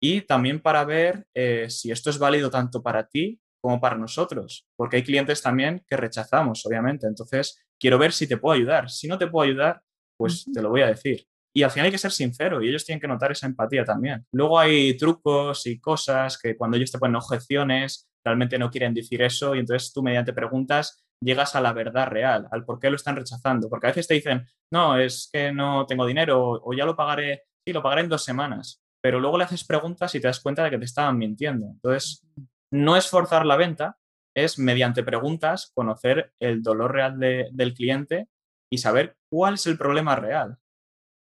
y 0.00 0.20
también 0.22 0.60
para 0.60 0.84
ver 0.84 1.26
eh, 1.34 1.68
si 1.70 1.90
esto 1.90 2.10
es 2.10 2.18
válido 2.18 2.50
tanto 2.50 2.82
para 2.82 3.06
ti 3.06 3.40
como 3.62 3.80
para 3.80 3.96
nosotros, 3.96 4.66
porque 4.76 4.96
hay 4.96 5.02
clientes 5.02 5.40
también 5.40 5.82
que 5.88 5.96
rechazamos, 5.96 6.66
obviamente. 6.66 7.06
Entonces, 7.06 7.64
quiero 7.80 7.98
ver 7.98 8.12
si 8.12 8.26
te 8.26 8.36
puedo 8.36 8.54
ayudar. 8.54 8.90
Si 8.90 9.08
no 9.08 9.16
te 9.16 9.26
puedo 9.26 9.48
ayudar, 9.48 9.80
pues 10.18 10.44
te 10.52 10.60
lo 10.60 10.68
voy 10.68 10.82
a 10.82 10.88
decir. 10.88 11.26
Y 11.56 11.62
al 11.62 11.70
final 11.70 11.86
hay 11.86 11.92
que 11.92 11.98
ser 11.98 12.10
sincero 12.10 12.60
y 12.60 12.68
ellos 12.68 12.84
tienen 12.84 13.00
que 13.00 13.06
notar 13.06 13.30
esa 13.30 13.46
empatía 13.46 13.84
también. 13.84 14.26
Luego 14.32 14.58
hay 14.58 14.96
trucos 14.96 15.66
y 15.66 15.78
cosas 15.78 16.36
que 16.36 16.56
cuando 16.56 16.76
ellos 16.76 16.90
te 16.90 16.98
ponen 16.98 17.14
objeciones, 17.16 18.08
realmente 18.24 18.58
no 18.58 18.70
quieren 18.70 18.92
decir 18.92 19.22
eso 19.22 19.54
y 19.54 19.60
entonces 19.60 19.92
tú 19.92 20.02
mediante 20.02 20.32
preguntas 20.32 21.04
llegas 21.20 21.54
a 21.54 21.60
la 21.60 21.72
verdad 21.72 22.08
real, 22.08 22.48
al 22.50 22.64
por 22.64 22.80
qué 22.80 22.90
lo 22.90 22.96
están 22.96 23.14
rechazando. 23.14 23.68
Porque 23.68 23.86
a 23.86 23.90
veces 23.90 24.08
te 24.08 24.14
dicen, 24.14 24.46
no, 24.72 24.98
es 24.98 25.30
que 25.32 25.52
no 25.52 25.86
tengo 25.86 26.06
dinero 26.06 26.60
o 26.62 26.74
ya 26.74 26.84
lo 26.84 26.96
pagaré, 26.96 27.44
sí, 27.64 27.72
lo 27.72 27.82
pagaré 27.82 28.02
en 28.02 28.08
dos 28.08 28.24
semanas. 28.24 28.82
Pero 29.00 29.20
luego 29.20 29.38
le 29.38 29.44
haces 29.44 29.64
preguntas 29.64 30.14
y 30.14 30.20
te 30.20 30.26
das 30.26 30.40
cuenta 30.40 30.64
de 30.64 30.70
que 30.70 30.78
te 30.78 30.86
estaban 30.86 31.18
mintiendo. 31.18 31.66
Entonces, 31.66 32.26
no 32.72 32.96
es 32.96 33.08
forzar 33.08 33.46
la 33.46 33.56
venta, 33.56 33.96
es 34.34 34.58
mediante 34.58 35.04
preguntas 35.04 35.70
conocer 35.72 36.32
el 36.40 36.62
dolor 36.62 36.92
real 36.92 37.18
del 37.18 37.74
cliente 37.74 38.28
y 38.72 38.78
saber 38.78 39.16
cuál 39.30 39.54
es 39.54 39.66
el 39.66 39.78
problema 39.78 40.16
real. 40.16 40.58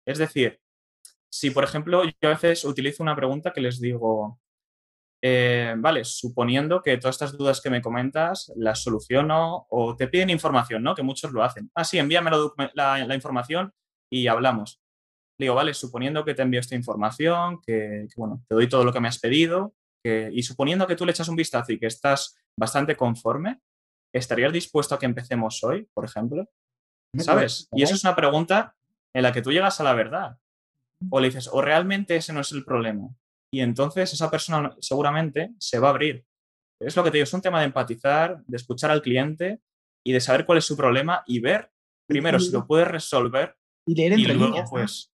Es 0.08 0.18
decir, 0.18 0.60
si 1.30 1.52
por 1.52 1.64
ejemplo 1.64 2.04
yo 2.04 2.30
a 2.30 2.30
veces 2.30 2.64
utilizo 2.64 3.04
una 3.04 3.16
pregunta 3.16 3.52
que 3.52 3.62
les 3.62 3.82
digo, 3.82 4.40
eh, 5.22 5.76
vale, 5.78 6.06
suponiendo 6.06 6.82
que 6.82 6.98
todas 6.98 7.16
estas 7.16 7.38
dudas 7.38 7.60
que 7.60 7.70
me 7.70 7.82
comentas 7.82 8.52
las 8.56 8.84
soluciono 8.84 9.68
o 9.70 9.96
te 9.96 10.08
piden 10.08 10.30
información, 10.30 10.84
¿no? 10.84 10.96
Que 10.96 11.04
muchos 11.04 11.32
lo 11.34 11.44
hacen. 11.44 11.70
Ah, 11.76 11.84
sí, 11.84 11.98
envíame 11.98 12.32
la, 12.74 13.16
información 13.16 13.74
y 14.12 14.28
hablamos. 14.28 14.80
digo, 15.40 15.56
vale, 15.56 15.74
suponiendo 15.74 16.24
que 16.24 16.34
te 16.34 16.44
envío 16.44 16.62
esta 16.62 16.76
información, 16.76 17.60
que, 17.66 18.08
bueno, 18.16 18.44
te 18.48 18.56
doy 18.56 18.70
todo 18.70 18.86
lo 18.86 18.94
que 18.94 19.02
me 19.02 19.08
has 19.08 19.20
pedido, 19.20 19.76
y 20.32 20.42
suponiendo 20.44 20.88
que 20.88 20.96
tú 20.96 21.06
le 21.06 21.12
echas 21.12 21.28
un 21.28 21.36
vistazo 21.36 21.74
y 21.74 21.80
que 21.80 21.88
estás 21.88 22.38
bastante 22.58 22.96
conforme, 22.96 23.60
¿estarías 24.14 24.54
dispuesto 24.54 24.96
a 24.96 25.00
que 25.00 25.06
empecemos 25.06 25.62
hoy, 25.66 25.86
por 25.94 26.06
ejemplo? 26.06 26.50
¿Sabes? 27.18 27.68
Y 27.74 27.84
eso 27.84 27.96
es 27.96 28.06
una 28.06 28.16
pregunta 28.16 28.77
en 29.18 29.24
la 29.24 29.34
que 29.34 29.42
tú 29.42 29.52
llegas 29.52 29.80
a 29.82 29.84
la 29.84 29.96
verdad. 29.96 30.38
O 31.10 31.20
le 31.20 31.28
dices, 31.28 31.50
o 31.52 31.60
realmente 31.60 32.16
ese 32.16 32.34
no 32.34 32.42
es 32.42 32.52
el 32.52 32.64
problema. 32.64 33.10
Y 33.52 33.62
entonces 33.62 34.14
esa 34.14 34.30
persona 34.30 34.76
seguramente 34.80 35.56
se 35.60 35.80
va 35.80 35.88
a 35.88 35.92
abrir. 35.92 36.24
Es 36.80 36.96
lo 36.96 37.04
que 37.04 37.10
te 37.10 37.18
digo, 37.18 37.24
es 37.24 37.34
un 37.34 37.42
tema 37.42 37.60
de 37.60 37.66
empatizar, 37.66 38.44
de 38.46 38.58
escuchar 38.58 38.92
al 38.92 39.02
cliente 39.02 39.62
y 40.06 40.12
de 40.12 40.20
saber 40.20 40.46
cuál 40.46 40.60
es 40.60 40.66
su 40.66 40.78
problema 40.78 41.24
y 41.26 41.40
ver 41.40 41.72
primero 42.08 42.40
si 42.40 42.52
lo 42.52 42.68
puedes 42.68 42.88
resolver 42.88 43.58
y 43.88 43.96
leer 43.96 44.14
entre 44.14 44.36
luego, 44.36 44.64
pues, 44.70 45.12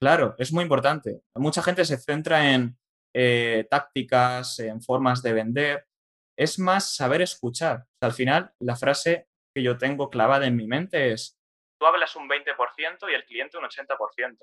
claro, 0.00 0.34
es 0.38 0.52
muy 0.52 0.62
importante. 0.62 1.22
Mucha 1.36 1.62
gente 1.62 1.86
se 1.86 1.96
centra 1.96 2.52
en, 2.52 2.78
eh, 3.16 3.66
tácticas, 3.70 4.58
en 4.58 4.82
formas 4.82 5.22
de 5.22 5.32
vender, 5.32 5.86
es 6.38 6.58
más 6.58 6.94
saber 6.94 7.22
escuchar. 7.22 7.86
al 8.02 8.12
final, 8.12 8.52
la 8.60 8.76
frase 8.76 9.28
que 9.54 9.62
yo 9.62 9.78
tengo 9.78 10.10
clavada 10.10 10.46
en 10.46 10.56
mi 10.56 10.66
mente 10.66 11.12
es, 11.12 11.39
tú 11.80 11.86
hablas 11.86 12.14
un 12.14 12.28
20% 12.28 13.10
y 13.10 13.14
el 13.14 13.24
cliente 13.24 13.56
un 13.56 13.64
80%. 13.64 14.36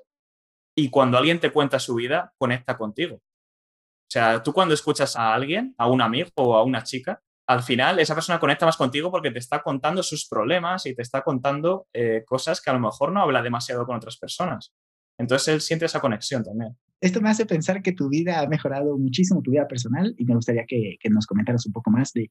Y 0.74 0.90
cuando 0.90 1.16
alguien 1.16 1.38
te 1.38 1.52
cuenta 1.52 1.78
su 1.78 1.94
vida, 1.94 2.32
conecta 2.36 2.76
contigo. 2.76 3.16
O 3.16 4.10
sea, 4.10 4.42
tú 4.42 4.52
cuando 4.52 4.74
escuchas 4.74 5.14
a 5.16 5.32
alguien, 5.32 5.74
a 5.78 5.86
un 5.86 6.02
amigo 6.02 6.30
o 6.34 6.56
a 6.56 6.64
una 6.64 6.82
chica, 6.82 7.22
al 7.46 7.62
final 7.62 7.98
esa 8.00 8.14
persona 8.14 8.40
conecta 8.40 8.66
más 8.66 8.76
contigo 8.76 9.10
porque 9.10 9.30
te 9.30 9.38
está 9.38 9.62
contando 9.62 10.02
sus 10.02 10.28
problemas 10.28 10.84
y 10.86 10.94
te 10.94 11.02
está 11.02 11.22
contando 11.22 11.86
eh, 11.92 12.24
cosas 12.26 12.60
que 12.60 12.70
a 12.70 12.74
lo 12.74 12.80
mejor 12.80 13.12
no 13.12 13.22
habla 13.22 13.40
demasiado 13.40 13.86
con 13.86 13.96
otras 13.96 14.18
personas. 14.18 14.74
Entonces 15.16 15.48
él 15.48 15.60
siente 15.60 15.86
esa 15.86 16.00
conexión 16.00 16.42
también. 16.42 16.76
Esto 17.00 17.20
me 17.20 17.30
hace 17.30 17.46
pensar 17.46 17.82
que 17.82 17.92
tu 17.92 18.08
vida 18.08 18.40
ha 18.40 18.48
mejorado 18.48 18.98
muchísimo, 18.98 19.42
tu 19.42 19.52
vida 19.52 19.68
personal, 19.68 20.14
y 20.18 20.24
me 20.24 20.34
gustaría 20.34 20.66
que, 20.66 20.98
nos 21.10 21.26
comentaras 21.26 21.64
un 21.66 21.72
poco 21.72 21.90
más 21.90 22.12
de, 22.12 22.30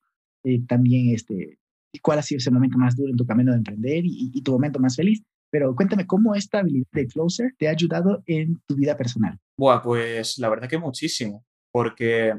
también 0.68 1.14
este, 1.16 1.60
cuál 2.02 2.20
ha 2.20 2.22
sido 2.22 2.38
ese 2.38 2.52
momento 2.52 2.78
más 2.78 2.96
duro 2.96 3.10
en 3.10 3.18
tu 3.18 3.26
camino 3.26 3.52
de 3.52 3.58
emprender 3.58 4.04
y, 4.06 4.42
tu 4.42 4.52
momento 4.52 4.80
más 4.80 4.96
feliz. 4.96 5.22
Pero 5.50 5.76
cuéntame 5.76 6.06
cómo 6.06 6.36
esta 6.36 6.60
habilidad 6.60 6.88
de 6.92 7.08
closer 7.08 7.54
te 7.58 7.68
ha 7.68 7.72
ayudado 7.72 8.24
en 8.26 8.62
tu 8.68 8.76
vida 8.76 8.98
personal. 8.98 9.38
Buah, 9.58 9.82
pues 9.82 10.38
la 10.38 10.50
verdad 10.50 10.70
que 10.70 10.78
muchísimo, 10.78 11.46
porque 11.72 12.30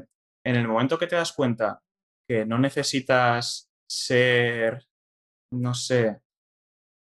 en 0.45 0.55
el 0.55 0.67
momento 0.67 0.97
que 0.97 1.07
te 1.07 1.15
das 1.15 1.33
cuenta 1.33 1.81
que 2.27 2.45
no 2.45 2.59
necesitas 2.59 3.67
ser, 3.89 4.85
no 5.51 5.73
sé, 5.73 6.19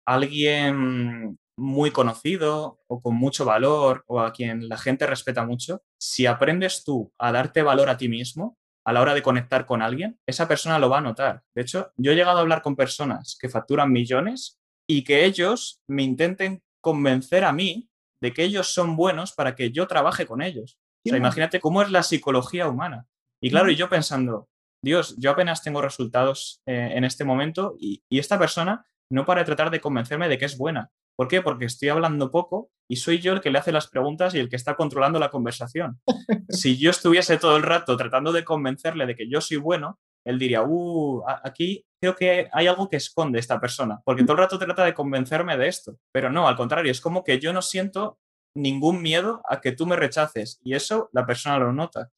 alguien 0.05 1.37
muy 1.57 1.91
conocido 1.91 2.79
o 2.87 3.01
con 3.01 3.15
mucho 3.15 3.45
valor 3.45 4.03
o 4.07 4.19
a 4.19 4.33
quien 4.33 4.67
la 4.67 4.77
gente 4.77 5.07
respeta 5.07 5.45
mucho, 5.45 5.81
si 5.97 6.25
aprendes 6.25 6.83
tú 6.83 7.13
a 7.17 7.31
darte 7.31 7.63
valor 7.63 7.89
a 7.89 7.97
ti 7.97 8.09
mismo 8.09 8.57
a 8.85 8.93
la 8.93 9.01
hora 9.01 9.13
de 9.13 9.23
conectar 9.23 9.65
con 9.65 9.81
alguien, 9.81 10.19
esa 10.27 10.47
persona 10.47 10.79
lo 10.79 10.89
va 10.89 10.99
a 10.99 11.01
notar. 11.01 11.43
De 11.55 11.63
hecho, 11.63 11.91
yo 11.97 12.11
he 12.11 12.15
llegado 12.15 12.37
a 12.37 12.41
hablar 12.41 12.61
con 12.61 12.75
personas 12.75 13.37
que 13.39 13.49
facturan 13.49 13.91
millones 13.91 14.59
y 14.87 15.03
que 15.03 15.25
ellos 15.25 15.81
me 15.87 16.03
intenten 16.03 16.63
convencer 16.81 17.43
a 17.43 17.51
mí 17.51 17.89
de 18.21 18.31
que 18.31 18.43
ellos 18.43 18.73
son 18.73 18.95
buenos 18.95 19.33
para 19.33 19.55
que 19.55 19.71
yo 19.71 19.87
trabaje 19.87 20.27
con 20.27 20.41
ellos. 20.41 20.77
O 21.03 21.09
sea, 21.09 21.17
imagínate 21.17 21.59
cómo 21.59 21.81
es 21.81 21.89
la 21.89 22.03
psicología 22.03 22.67
humana. 22.67 23.07
Y 23.41 23.49
claro, 23.49 23.69
y 23.69 23.75
yo 23.75 23.89
pensando, 23.89 24.49
Dios, 24.83 25.15
yo 25.17 25.31
apenas 25.31 25.63
tengo 25.63 25.81
resultados 25.81 26.61
eh, 26.65 26.91
en 26.93 27.03
este 27.03 27.23
momento 27.23 27.75
y, 27.79 28.03
y, 28.09 28.19
esta 28.19 28.39
persona 28.39 28.85
no 29.09 29.25
para 29.25 29.41
de 29.41 29.45
tratar 29.45 29.69
de 29.69 29.81
convencerme 29.81 30.29
de 30.29 30.37
que 30.37 30.45
es 30.45 30.57
buena. 30.57 30.91
¿Por 31.15 31.27
qué? 31.27 31.41
Porque 31.41 31.65
estoy 31.65 31.89
hablando 31.89 32.31
poco 32.31 32.69
y 32.89 32.97
soy 32.97 33.19
yo 33.19 33.33
el 33.33 33.41
que 33.41 33.49
le 33.49 33.59
hace 33.59 33.71
las 33.71 33.87
preguntas 33.87 34.35
y 34.35 34.39
el 34.39 34.49
que 34.49 34.55
está 34.55 34.75
controlando 34.75 35.19
la 35.19 35.31
conversación. 35.31 35.99
si 36.49 36.77
yo 36.77 36.91
estuviese 36.91 37.37
todo 37.37 37.57
el 37.57 37.63
rato 37.63 37.95
tratando 37.97 38.31
de 38.31 38.43
convencerle 38.43 39.05
de 39.05 39.15
que 39.15 39.29
yo 39.29 39.41
soy 39.41 39.57
bueno, 39.57 39.99
él 40.25 40.39
diría, 40.39 40.63
uh, 40.63 41.23
aquí 41.43 41.85
creo 42.01 42.15
que 42.15 42.49
hay 42.51 42.67
algo 42.67 42.89
que 42.89 42.97
esconde 42.97 43.39
esta 43.39 43.59
persona, 43.59 44.01
porque 44.03 44.23
todo 44.23 44.33
el 44.33 44.39
rato 44.39 44.59
trata 44.59 44.83
de 44.83 44.93
convencerme 44.93 45.55
de 45.57 45.67
esto. 45.67 45.97
Pero 46.11 46.31
no, 46.31 46.47
al 46.47 46.55
contrario, 46.55 46.91
es 46.91 46.99
como 46.99 47.23
que 47.23 47.39
yo 47.39 47.53
no 47.53 47.61
siento 47.61 48.17
ningún 48.55 49.01
miedo 49.01 49.41
a 49.49 49.61
que 49.61 49.71
tú 49.71 49.85
me 49.85 49.95
rechaces 49.95 50.59
y 50.63 50.73
eso 50.73 51.09
la 51.13 51.25
persona 51.25 51.59
lo 51.59 51.73
nota. 51.73 52.09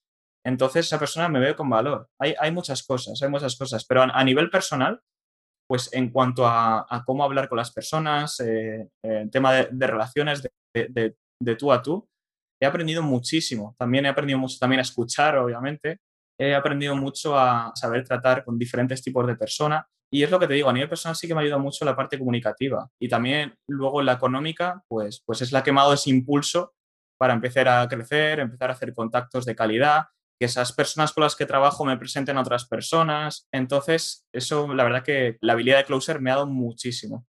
Entonces 0.45 0.85
esa 0.85 0.99
persona 0.99 1.27
me 1.27 1.39
ve 1.39 1.55
con 1.55 1.69
valor. 1.69 2.09
Hay, 2.19 2.33
hay 2.39 2.51
muchas 2.51 2.83
cosas, 2.83 3.21
hay 3.21 3.29
muchas 3.29 3.57
cosas, 3.57 3.85
pero 3.85 4.03
a 4.03 4.23
nivel 4.23 4.49
personal 4.49 5.01
pues 5.67 5.91
en 5.93 6.09
cuanto 6.09 6.47
a, 6.47 7.03
cómo 7.05 7.23
hablar 7.23 7.49
con 7.49 7.57
las 7.57 7.71
personas, 7.71 8.39
eh, 8.39 8.87
el 9.03 9.29
tema 9.29 9.53
de, 9.53 9.87
relaciones 9.87 10.41
de, 10.73 11.55
tú 11.57 11.71
a 11.71 11.81
tú, 11.81 12.07
he 12.61 12.65
aprendido 12.65 13.03
muchísimo. 13.03 13.75
También 13.77 14.05
he 14.05 14.09
aprendido 14.09 14.39
mucho 14.39 14.57
también 14.59 14.79
a 14.79 14.83
escuchar, 14.83 15.37
obviamente. 15.37 15.99
He 16.39 16.55
aprendido 16.55 16.95
mucho 16.95 17.37
a 17.37 17.71
saber 17.75 18.03
tratar 18.03 18.45
con 18.45 18.57
diferentes 18.57 19.01
tipos 19.01 19.27
de 19.27 19.35
personas. 19.35 19.85
Y 20.11 20.23
es 20.23 20.31
lo 20.31 20.39
que 20.39 20.47
te 20.47 20.53
digo, 20.53 20.69
a 20.69 20.73
nivel 20.73 20.87
personal 20.87 21.15
sí 21.17 21.27
que 21.27 21.35
me 21.35 21.41
ayuda 21.41 21.57
mucho 21.57 21.83
la 21.83 21.95
parte 21.95 22.17
comunicativa. 22.17 22.89
Y 22.99 23.09
también 23.09 23.53
luego 23.67 24.01
la 24.01 24.13
económica, 24.13 24.81
pues, 24.87 25.21
pues 25.25 25.41
es 25.41 25.51
la 25.51 25.63
que 25.63 25.73
me 25.73 25.81
ha 25.81 25.83
dado 25.83 25.95
ese 25.95 26.09
impulso 26.09 26.73
para 27.19 27.33
empezar 27.33 27.67
a 27.67 27.87
crecer, 27.87 28.39
empezar 28.39 28.69
a 28.69 28.73
hacer 28.73 28.93
contactos 28.93 29.43
de 29.45 29.55
calidad, 29.55 30.05
que 30.39 30.45
esas 30.45 30.73
personas 30.73 31.13
con 31.13 31.23
las 31.23 31.35
que 31.35 31.45
trabajo 31.45 31.85
me 31.85 31.97
presenten 31.97 32.37
a 32.37 32.41
otras 32.41 32.65
personas. 32.65 33.47
Entonces, 33.51 34.25
eso, 34.31 34.73
la 34.73 34.83
verdad 34.83 35.03
que 35.03 35.37
la 35.41 35.53
habilidad 35.53 35.77
de 35.77 35.85
Closer 35.85 36.21
me 36.21 36.31
ha 36.31 36.35
dado 36.35 36.47
muchísimo. 36.47 37.25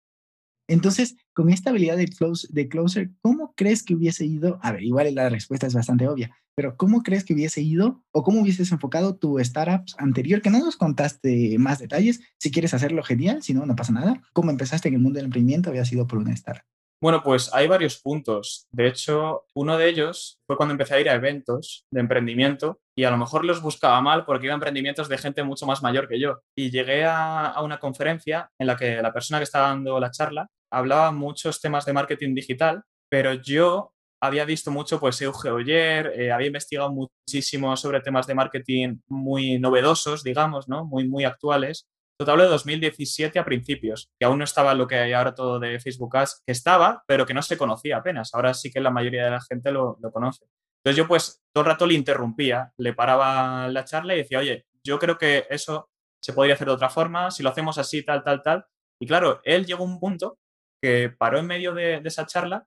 Entonces, 0.68 1.16
con 1.32 1.48
esta 1.48 1.70
habilidad 1.70 1.96
de, 1.96 2.08
close, 2.08 2.46
de 2.50 2.68
Closer, 2.68 3.10
¿cómo 3.22 3.54
crees 3.56 3.82
que 3.82 3.94
hubiese 3.94 4.26
ido? 4.26 4.58
A 4.62 4.72
ver, 4.72 4.82
igual 4.82 5.14
la 5.14 5.30
respuesta 5.30 5.66
es 5.66 5.72
bastante 5.72 6.06
obvia, 6.06 6.36
pero 6.54 6.76
¿cómo 6.76 7.02
crees 7.02 7.24
que 7.24 7.32
hubiese 7.32 7.62
ido 7.62 8.04
o 8.10 8.22
cómo 8.22 8.42
hubieses 8.42 8.70
enfocado 8.70 9.16
tu 9.16 9.38
startup 9.38 9.84
anterior? 9.96 10.42
Que 10.42 10.50
no 10.50 10.58
nos 10.58 10.76
contaste 10.76 11.56
más 11.58 11.78
detalles. 11.78 12.20
Si 12.38 12.50
quieres 12.50 12.74
hacerlo, 12.74 13.02
genial. 13.02 13.42
Si 13.42 13.54
no, 13.54 13.64
no 13.64 13.76
pasa 13.76 13.92
nada. 13.92 14.20
¿Cómo 14.34 14.50
empezaste 14.50 14.88
en 14.88 14.94
el 14.94 15.00
mundo 15.00 15.18
del 15.18 15.26
emprendimiento? 15.26 15.70
Había 15.70 15.84
sido 15.86 16.06
por 16.06 16.18
una 16.18 16.34
startup. 16.34 16.66
Bueno, 17.00 17.22
pues 17.22 17.54
hay 17.54 17.68
varios 17.68 18.00
puntos. 18.00 18.66
De 18.72 18.88
hecho, 18.88 19.44
uno 19.54 19.78
de 19.78 19.88
ellos 19.88 20.40
fue 20.46 20.56
cuando 20.56 20.72
empecé 20.72 20.94
a 20.94 21.00
ir 21.00 21.08
a 21.08 21.14
eventos 21.14 21.84
de 21.92 22.00
emprendimiento 22.00 22.80
y 22.96 23.04
a 23.04 23.10
lo 23.12 23.16
mejor 23.16 23.44
los 23.44 23.62
buscaba 23.62 24.00
mal 24.00 24.24
porque 24.24 24.46
iba 24.46 24.54
a 24.54 24.56
emprendimientos 24.56 25.08
de 25.08 25.16
gente 25.16 25.44
mucho 25.44 25.64
más 25.64 25.80
mayor 25.80 26.08
que 26.08 26.18
yo. 26.18 26.40
Y 26.56 26.70
llegué 26.70 27.04
a, 27.04 27.54
una 27.62 27.78
conferencia 27.78 28.50
en 28.58 28.66
la 28.66 28.76
que 28.76 29.00
la 29.00 29.12
persona 29.12 29.38
que 29.38 29.44
estaba 29.44 29.68
dando 29.68 30.00
la 30.00 30.10
charla 30.10 30.48
hablaba 30.72 31.12
muchos 31.12 31.60
temas 31.60 31.84
de 31.84 31.92
marketing 31.92 32.34
digital, 32.34 32.82
pero 33.08 33.32
yo 33.34 33.92
había 34.20 34.44
visto 34.44 34.72
mucho 34.72 34.98
pues 34.98 35.22
Euge 35.22 35.50
Oyer, 35.50 36.12
eh, 36.16 36.32
había 36.32 36.48
investigado 36.48 36.90
muchísimo 36.90 37.76
sobre 37.76 38.00
temas 38.00 38.26
de 38.26 38.34
marketing 38.34 38.98
muy 39.06 39.60
novedosos, 39.60 40.24
digamos, 40.24 40.68
¿no? 40.68 40.84
Muy, 40.84 41.08
muy 41.08 41.24
actuales 41.24 41.86
te 42.24 42.30
hablo 42.32 42.42
de 42.42 42.48
2017 42.48 43.38
a 43.38 43.44
principios, 43.44 44.10
que 44.18 44.26
aún 44.26 44.38
no 44.38 44.44
estaba 44.44 44.74
lo 44.74 44.88
que 44.88 44.96
hay 44.96 45.12
ahora 45.12 45.34
todo 45.34 45.60
de 45.60 45.78
Facebook 45.78 46.16
Ads, 46.16 46.42
que 46.44 46.52
estaba, 46.52 47.04
pero 47.06 47.24
que 47.24 47.34
no 47.34 47.42
se 47.42 47.56
conocía 47.56 47.98
apenas. 47.98 48.34
Ahora 48.34 48.54
sí 48.54 48.72
que 48.72 48.80
la 48.80 48.90
mayoría 48.90 49.24
de 49.24 49.30
la 49.30 49.40
gente 49.40 49.70
lo, 49.70 49.96
conoce. 50.12 50.44
Entonces 50.82 50.96
yo 50.96 51.06
pues 51.06 51.42
todo 51.52 51.62
el 51.62 51.70
rato 51.70 51.86
le 51.86 51.94
interrumpía, 51.94 52.72
le 52.76 52.92
paraba 52.92 53.68
la 53.68 53.84
charla 53.84 54.14
y 54.14 54.18
decía, 54.18 54.40
oye, 54.40 54.66
yo 54.82 54.98
creo 54.98 55.16
que 55.16 55.46
eso 55.48 55.90
se 56.20 56.32
podría 56.32 56.54
hacer 56.54 56.66
de 56.66 56.74
otra 56.74 56.90
forma, 56.90 57.30
si 57.30 57.44
lo 57.44 57.50
hacemos 57.50 57.78
así, 57.78 58.02
tal, 58.02 58.24
tal, 58.24 58.42
tal. 58.42 58.64
Y 59.00 59.06
claro, 59.06 59.40
él 59.44 59.64
llegó 59.64 59.84
a 59.84 59.86
un 59.86 60.00
punto 60.00 60.38
que 60.82 61.10
paró 61.10 61.38
en 61.38 61.46
medio 61.46 61.72
de, 61.72 62.00
esa 62.04 62.26
charla 62.26 62.66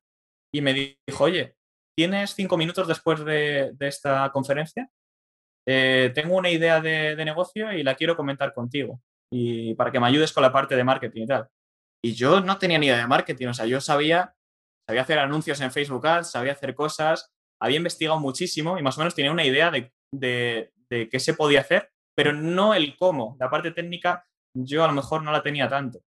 y 0.53 0.62
me 0.62 0.74
dijo, 0.74 1.25
oye, 1.25 1.55
¿tienes 1.98 2.36
cinco 2.36 2.55
minutos 2.55 2.88
después 2.88 3.24
de, 3.25 3.75
esta 3.81 4.29
conferencia? 4.31 4.89
Eh, 5.67 6.12
tengo 6.15 6.36
una 6.36 6.50
idea 6.50 6.79
de, 6.79 7.15
negocio 7.17 7.74
y 7.74 7.84
la 7.84 7.96
quiero 7.96 8.15
comentar 8.15 8.53
contigo 8.53 9.01
y 9.31 9.73
para 9.75 9.91
que 9.91 10.00
me 10.00 10.07
ayudes 10.07 10.33
con 10.33 10.43
la 10.43 10.51
parte 10.51 10.75
de 10.75 10.83
marketing 10.83 11.23
y 11.23 11.27
tal. 11.27 11.47
Y 12.03 12.13
yo 12.13 12.41
no 12.41 12.57
tenía 12.57 12.77
ni 12.79 12.88
idea 12.88 12.97
de 12.97 13.07
marketing, 13.07 13.47
o 13.47 13.53
sea, 13.53 13.65
yo 13.65 13.79
sabía, 13.79 14.35
sabía 14.88 15.03
hacer 15.03 15.19
anuncios 15.19 15.61
en 15.61 15.71
Facebook 15.71 16.05
Ads, 16.05 16.31
sabía 16.31 16.53
hacer 16.53 16.75
cosas, 16.75 17.31
había 17.61 17.77
investigado 17.77 18.19
muchísimo 18.19 18.77
y 18.77 18.83
más 18.83 18.97
o 18.97 19.01
menos 19.01 19.15
tenía 19.15 19.31
una 19.31 19.45
idea 19.45 19.71
de, 19.71 19.91
de, 20.13 20.71
de 20.89 21.09
qué 21.09 21.19
se 21.19 21.33
podía 21.33 21.61
hacer, 21.61 21.91
pero 22.15 22.33
no 22.33 22.73
el 22.73 22.97
cómo. 22.97 23.38
La 23.39 23.50
parte 23.50 23.71
técnica 23.71 24.25
yo 24.53 24.83
a 24.83 24.88
lo 24.88 24.93
mejor 24.93 25.23
no 25.23 25.31
la 25.31 25.43
tenía 25.43 25.69
tanto. 25.69 26.01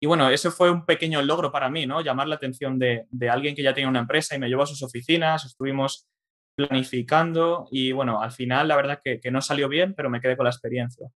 Y 0.00 0.06
bueno, 0.06 0.28
eso 0.28 0.50
fue 0.50 0.70
un 0.70 0.84
pequeño 0.84 1.22
logro 1.22 1.50
para 1.50 1.70
mí, 1.70 1.86
¿no? 1.86 2.02
Llamar 2.02 2.28
la 2.28 2.34
atención 2.34 2.78
de, 2.78 3.06
de, 3.10 3.30
alguien 3.30 3.54
que 3.54 3.62
ya 3.62 3.72
tenía 3.72 3.88
una 3.88 4.00
empresa 4.00 4.36
y 4.36 4.38
me 4.38 4.48
llevó 4.48 4.62
a 4.62 4.66
sus 4.66 4.82
oficinas, 4.82 5.44
estuvimos 5.46 6.06
planificando 6.54 7.66
y 7.70 7.92
bueno, 7.92 8.20
al 8.20 8.32
final 8.32 8.68
la 8.68 8.76
verdad 8.76 9.00
que, 9.02 9.20
que 9.20 9.30
no 9.30 9.40
salió 9.40 9.68
bien, 9.68 9.94
pero 9.94 10.10
me 10.10 10.20
quedé 10.20 10.36
con 10.36 10.44
la 10.44 10.50
experiencia. 10.50 11.08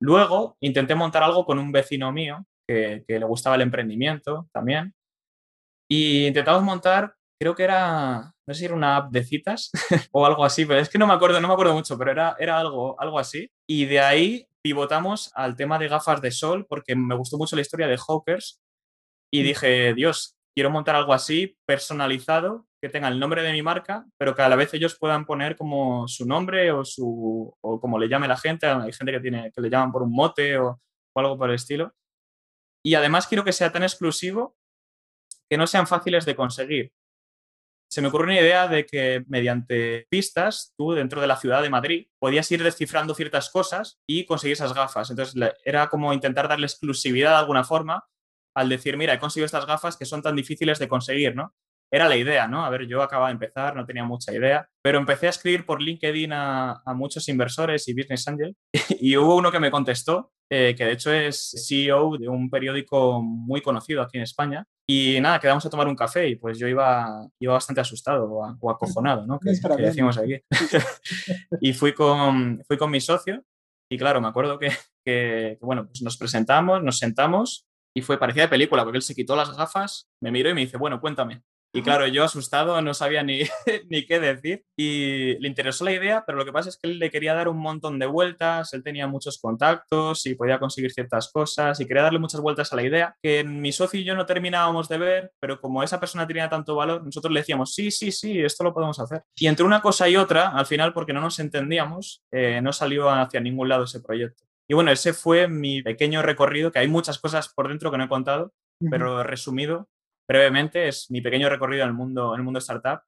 Luego 0.00 0.56
intenté 0.60 0.94
montar 0.94 1.22
algo 1.22 1.44
con 1.44 1.58
un 1.58 1.72
vecino 1.72 2.10
mío 2.12 2.46
que, 2.66 3.04
le 3.06 3.24
gustaba 3.24 3.56
el 3.56 3.62
emprendimiento 3.62 4.48
también. 4.52 4.94
Y 5.88 6.26
intentamos 6.26 6.62
montar, 6.62 7.14
creo 7.40 7.54
que 7.54 7.64
era, 7.64 8.32
no 8.46 8.54
sé 8.54 8.60
si 8.60 8.64
era 8.66 8.74
una 8.74 8.96
app 8.96 9.10
de 9.10 9.24
citas 9.24 9.70
o 10.12 10.24
algo 10.24 10.44
así, 10.44 10.64
pero 10.64 10.80
es 10.80 10.88
que 10.88 10.98
no 10.98 11.06
me 11.06 11.14
acuerdo, 11.14 11.40
no 11.40 11.48
me 11.48 11.54
acuerdo 11.54 11.74
mucho, 11.74 11.98
pero 11.98 12.12
era, 12.12 12.36
era 12.38 12.58
algo, 12.58 13.00
algo 13.00 13.18
así. 13.18 13.50
Y 13.68 13.86
de 13.86 14.00
ahí 14.00 14.46
pivotamos 14.62 15.32
al 15.34 15.56
tema 15.56 15.78
de 15.78 15.88
gafas 15.88 16.20
de 16.20 16.30
sol 16.30 16.66
porque 16.68 16.94
me 16.94 17.14
gustó 17.14 17.38
mucho 17.38 17.56
la 17.56 17.62
historia 17.62 17.88
de 17.88 17.98
Hawkers 17.98 18.60
y 19.32 19.40
mm. 19.40 19.44
dije, 19.44 19.94
Dios, 19.94 20.36
quiero 20.54 20.70
montar 20.70 20.96
algo 20.96 21.12
así 21.12 21.56
personalizado 21.66 22.66
que 22.80 22.88
tenga 22.88 23.08
el 23.08 23.20
nombre 23.20 23.42
de 23.42 23.52
mi 23.52 23.62
marca, 23.62 24.06
pero 24.16 24.34
que 24.34 24.42
a 24.42 24.48
la 24.48 24.56
vez 24.56 24.72
ellos 24.72 24.96
puedan 24.98 25.26
poner 25.26 25.56
como 25.56 26.08
su 26.08 26.26
nombre 26.26 26.72
o, 26.72 26.84
su, 26.84 27.54
o 27.60 27.80
como 27.80 27.98
le 27.98 28.08
llame 28.08 28.26
la 28.26 28.36
gente. 28.36 28.66
Hay 28.66 28.92
gente 28.92 29.12
que, 29.12 29.20
tiene, 29.20 29.52
que 29.52 29.60
le 29.60 29.68
llaman 29.68 29.92
por 29.92 30.02
un 30.02 30.12
mote 30.12 30.56
o, 30.58 30.80
algo 31.14 31.36
por 31.36 31.50
el 31.50 31.56
estilo. 31.56 31.94
Y 32.82 32.94
además 32.94 33.26
quiero 33.26 33.44
que 33.44 33.52
sea 33.52 33.70
tan 33.70 33.82
exclusivo 33.82 34.56
que 35.50 35.58
no 35.58 35.66
sean 35.66 35.86
fáciles 35.86 36.24
de 36.24 36.34
conseguir. 36.34 36.92
Se 37.92 38.00
me 38.00 38.08
ocurrió 38.08 38.26
una 38.26 38.40
idea 38.40 38.68
de 38.68 38.86
que 38.86 39.24
mediante 39.26 40.06
pistas, 40.08 40.72
tú 40.78 40.92
dentro 40.92 41.20
de 41.20 41.26
la 41.26 41.36
ciudad 41.36 41.60
de 41.60 41.68
Madrid, 41.68 42.06
podías 42.18 42.50
ir 42.52 42.62
descifrando 42.62 43.14
ciertas 43.14 43.50
cosas 43.50 44.00
y 44.08 44.24
conseguir 44.24 44.54
esas 44.54 44.72
gafas. 44.72 45.10
Entonces 45.10 45.34
era 45.64 45.88
como 45.88 46.12
intentar 46.14 46.48
darle 46.48 46.66
exclusividad 46.66 47.32
de 47.32 47.38
alguna 47.38 47.64
forma 47.64 48.04
al 48.56 48.68
decir, 48.68 48.96
mira, 48.96 49.14
he 49.14 49.18
conseguido 49.18 49.46
estas 49.46 49.66
gafas 49.66 49.96
que 49.96 50.06
son 50.06 50.22
tan 50.22 50.36
difíciles 50.36 50.78
de 50.78 50.88
conseguir, 50.88 51.34
¿no? 51.34 51.54
Era 51.90 52.08
la 52.08 52.16
idea, 52.16 52.46
¿no? 52.46 52.64
A 52.64 52.70
ver, 52.70 52.86
yo 52.86 53.02
acababa 53.02 53.28
de 53.28 53.34
empezar, 53.34 53.74
no 53.74 53.84
tenía 53.84 54.04
mucha 54.04 54.32
idea, 54.32 54.68
pero 54.82 54.98
empecé 54.98 55.26
a 55.26 55.30
escribir 55.30 55.66
por 55.66 55.82
LinkedIn 55.82 56.32
a, 56.32 56.82
muchos 56.94 57.28
inversores 57.28 57.88
y 57.88 57.94
business 57.94 58.28
angel 58.28 58.56
y 59.00 59.16
hubo 59.16 59.36
uno 59.36 59.50
que 59.50 59.60
me 59.60 59.70
contestó, 59.70 60.32
eh, 60.50 60.74
que 60.76 60.84
de 60.84 60.92
hecho 60.92 61.12
es 61.12 61.64
CEO 61.66 62.16
de 62.18 62.28
un 62.28 62.50
periódico 62.50 63.22
muy 63.22 63.60
conocido 63.60 64.02
aquí 64.02 64.18
en 64.18 64.24
España. 64.24 64.64
Y 64.88 65.20
nada, 65.20 65.38
quedamos 65.38 65.64
a 65.64 65.70
tomar 65.70 65.86
un 65.86 65.94
café 65.94 66.28
y 66.28 66.36
pues 66.36 66.58
yo 66.58 66.66
iba, 66.66 67.24
iba 67.40 67.52
bastante 67.52 67.80
asustado 67.80 68.28
o, 68.28 68.70
acojonado, 68.70 69.26
¿no? 69.26 69.38
Que, 69.76 69.82
decimos 69.82 70.18
aquí. 70.18 70.40
y 71.60 71.72
fui 71.72 71.92
con, 71.92 72.62
fui 72.66 72.76
con 72.76 72.90
mi 72.90 73.00
socio 73.00 73.44
y 73.92 73.98
claro, 73.98 74.20
me 74.20 74.28
acuerdo 74.28 74.58
que, 74.58 74.70
que, 75.04 75.58
bueno, 75.60 75.86
pues 75.86 76.02
nos 76.02 76.16
presentamos, 76.16 76.82
nos 76.82 76.98
sentamos 76.98 77.66
y 77.96 78.02
fue 78.02 78.18
parecía 78.18 78.44
de 78.44 78.48
película, 78.48 78.84
porque 78.84 78.98
él 78.98 79.02
se 79.02 79.14
quitó 79.14 79.34
las 79.34 79.56
gafas, 79.56 80.08
me 80.22 80.30
miró 80.30 80.50
y 80.50 80.54
me 80.54 80.60
dice, 80.60 80.76
bueno, 80.76 81.00
cuéntame. 81.00 81.42
Y 81.72 81.82
claro, 81.82 82.06
yo 82.08 82.24
asustado 82.24 82.80
no 82.82 82.94
sabía 82.94 83.22
ni, 83.22 83.42
ni 83.88 84.04
qué 84.04 84.18
decir 84.18 84.64
y 84.76 85.38
le 85.38 85.46
interesó 85.46 85.84
la 85.84 85.92
idea, 85.92 86.24
pero 86.26 86.36
lo 86.36 86.44
que 86.44 86.52
pasa 86.52 86.68
es 86.68 86.76
que 86.76 86.90
él 86.90 86.98
le 86.98 87.10
quería 87.10 87.34
dar 87.34 87.48
un 87.48 87.58
montón 87.58 87.98
de 87.98 88.06
vueltas, 88.06 88.72
él 88.72 88.82
tenía 88.82 89.06
muchos 89.06 89.38
contactos 89.38 90.26
y 90.26 90.34
podía 90.34 90.58
conseguir 90.58 90.90
ciertas 90.90 91.30
cosas 91.32 91.78
y 91.80 91.86
quería 91.86 92.02
darle 92.02 92.18
muchas 92.18 92.40
vueltas 92.40 92.72
a 92.72 92.76
la 92.76 92.82
idea 92.82 93.14
que 93.22 93.44
mi 93.44 93.70
socio 93.70 94.00
y 94.00 94.04
yo 94.04 94.16
no 94.16 94.26
terminábamos 94.26 94.88
de 94.88 94.98
ver, 94.98 95.32
pero 95.38 95.60
como 95.60 95.82
esa 95.82 96.00
persona 96.00 96.26
tenía 96.26 96.48
tanto 96.48 96.74
valor, 96.74 97.04
nosotros 97.04 97.32
le 97.32 97.40
decíamos, 97.40 97.72
sí, 97.72 97.90
sí, 97.90 98.10
sí, 98.10 98.40
esto 98.40 98.64
lo 98.64 98.74
podemos 98.74 98.98
hacer. 98.98 99.22
Y 99.36 99.46
entre 99.46 99.64
una 99.64 99.80
cosa 99.80 100.08
y 100.08 100.16
otra, 100.16 100.48
al 100.48 100.66
final, 100.66 100.92
porque 100.92 101.12
no 101.12 101.20
nos 101.20 101.38
entendíamos, 101.38 102.22
eh, 102.32 102.60
no 102.62 102.72
salió 102.72 103.08
hacia 103.10 103.40
ningún 103.40 103.68
lado 103.68 103.84
ese 103.84 104.00
proyecto. 104.00 104.44
Y 104.68 104.74
bueno, 104.74 104.90
ese 104.90 105.12
fue 105.12 105.48
mi 105.48 105.82
pequeño 105.82 106.22
recorrido, 106.22 106.72
que 106.72 106.78
hay 106.78 106.88
muchas 106.88 107.18
cosas 107.18 107.52
por 107.52 107.68
dentro 107.68 107.90
que 107.90 107.98
no 107.98 108.04
he 108.04 108.08
contado, 108.08 108.52
pero 108.90 109.22
resumido 109.22 109.88
brevemente 110.30 110.86
es 110.86 111.10
mi 111.10 111.20
pequeño 111.20 111.48
recorrido 111.48 111.82
en 111.82 111.88
el 111.88 111.94
mundo, 111.94 112.34
en 112.34 112.38
el 112.38 112.44
mundo 112.44 112.60
startup. 112.60 113.00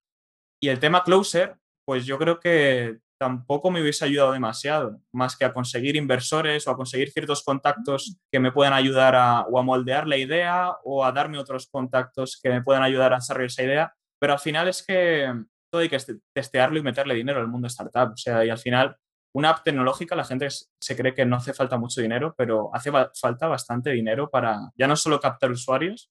Y 0.60 0.68
el 0.68 0.80
tema 0.80 1.04
Closer, 1.04 1.56
pues 1.86 2.04
yo 2.04 2.18
creo 2.18 2.40
que 2.40 2.98
tampoco 3.16 3.70
me 3.70 3.80
hubiese 3.80 4.04
ayudado 4.04 4.32
demasiado, 4.32 5.00
más 5.12 5.36
que 5.36 5.44
a 5.44 5.52
conseguir 5.52 5.94
inversores 5.94 6.66
o 6.66 6.72
a 6.72 6.76
conseguir 6.76 7.12
ciertos 7.12 7.44
contactos 7.44 8.18
que 8.32 8.40
me 8.40 8.50
puedan 8.50 8.72
ayudar 8.72 9.14
a, 9.14 9.42
o 9.42 9.56
a 9.60 9.62
moldear 9.62 10.08
la 10.08 10.16
idea 10.16 10.72
o 10.82 11.04
a 11.04 11.12
darme 11.12 11.38
otros 11.38 11.68
contactos 11.68 12.40
que 12.42 12.48
me 12.48 12.62
puedan 12.62 12.82
ayudar 12.82 13.12
a 13.12 13.16
desarrollar 13.16 13.46
esa 13.46 13.62
idea. 13.62 13.94
Pero 14.20 14.32
al 14.32 14.40
final 14.40 14.66
es 14.66 14.84
que 14.84 15.32
todo 15.70 15.82
hay 15.82 15.88
que 15.88 15.98
testearlo 16.34 16.80
y 16.80 16.82
meterle 16.82 17.14
dinero 17.14 17.38
al 17.38 17.46
mundo 17.46 17.68
startup. 17.68 18.14
O 18.14 18.16
sea, 18.16 18.44
y 18.44 18.50
al 18.50 18.58
final 18.58 18.96
una 19.32 19.50
app 19.50 19.62
tecnológica, 19.62 20.16
la 20.16 20.24
gente 20.24 20.48
se 20.50 20.96
cree 20.96 21.14
que 21.14 21.24
no 21.24 21.36
hace 21.36 21.54
falta 21.54 21.78
mucho 21.78 22.00
dinero, 22.00 22.34
pero 22.36 22.74
hace 22.74 22.90
falta 22.90 23.46
bastante 23.46 23.90
dinero 23.90 24.28
para 24.28 24.72
ya 24.76 24.88
no 24.88 24.96
solo 24.96 25.20
captar 25.20 25.52
usuarios, 25.52 26.10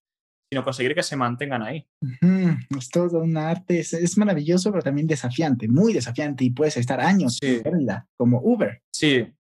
sino 0.52 0.66
conseguir 0.66 0.94
que 0.94 1.04
se 1.04 1.16
mantengan 1.16 1.64
ahí. 1.64 1.88
Es 2.78 2.90
todo 2.90 3.20
un 3.20 3.38
arte, 3.38 3.80
es, 3.80 4.18
maravilloso, 4.18 4.70
pero 4.72 4.84
también 4.84 5.08
desafiante, 5.08 5.68
muy 5.70 5.94
desafiante, 5.94 6.44
y 6.44 6.50
puedes 6.50 6.76
estar 6.76 7.00
años 7.00 7.38
sí. 7.42 7.62
como 8.18 8.42
Uber. 8.44 8.82
Sí, 8.94 9.34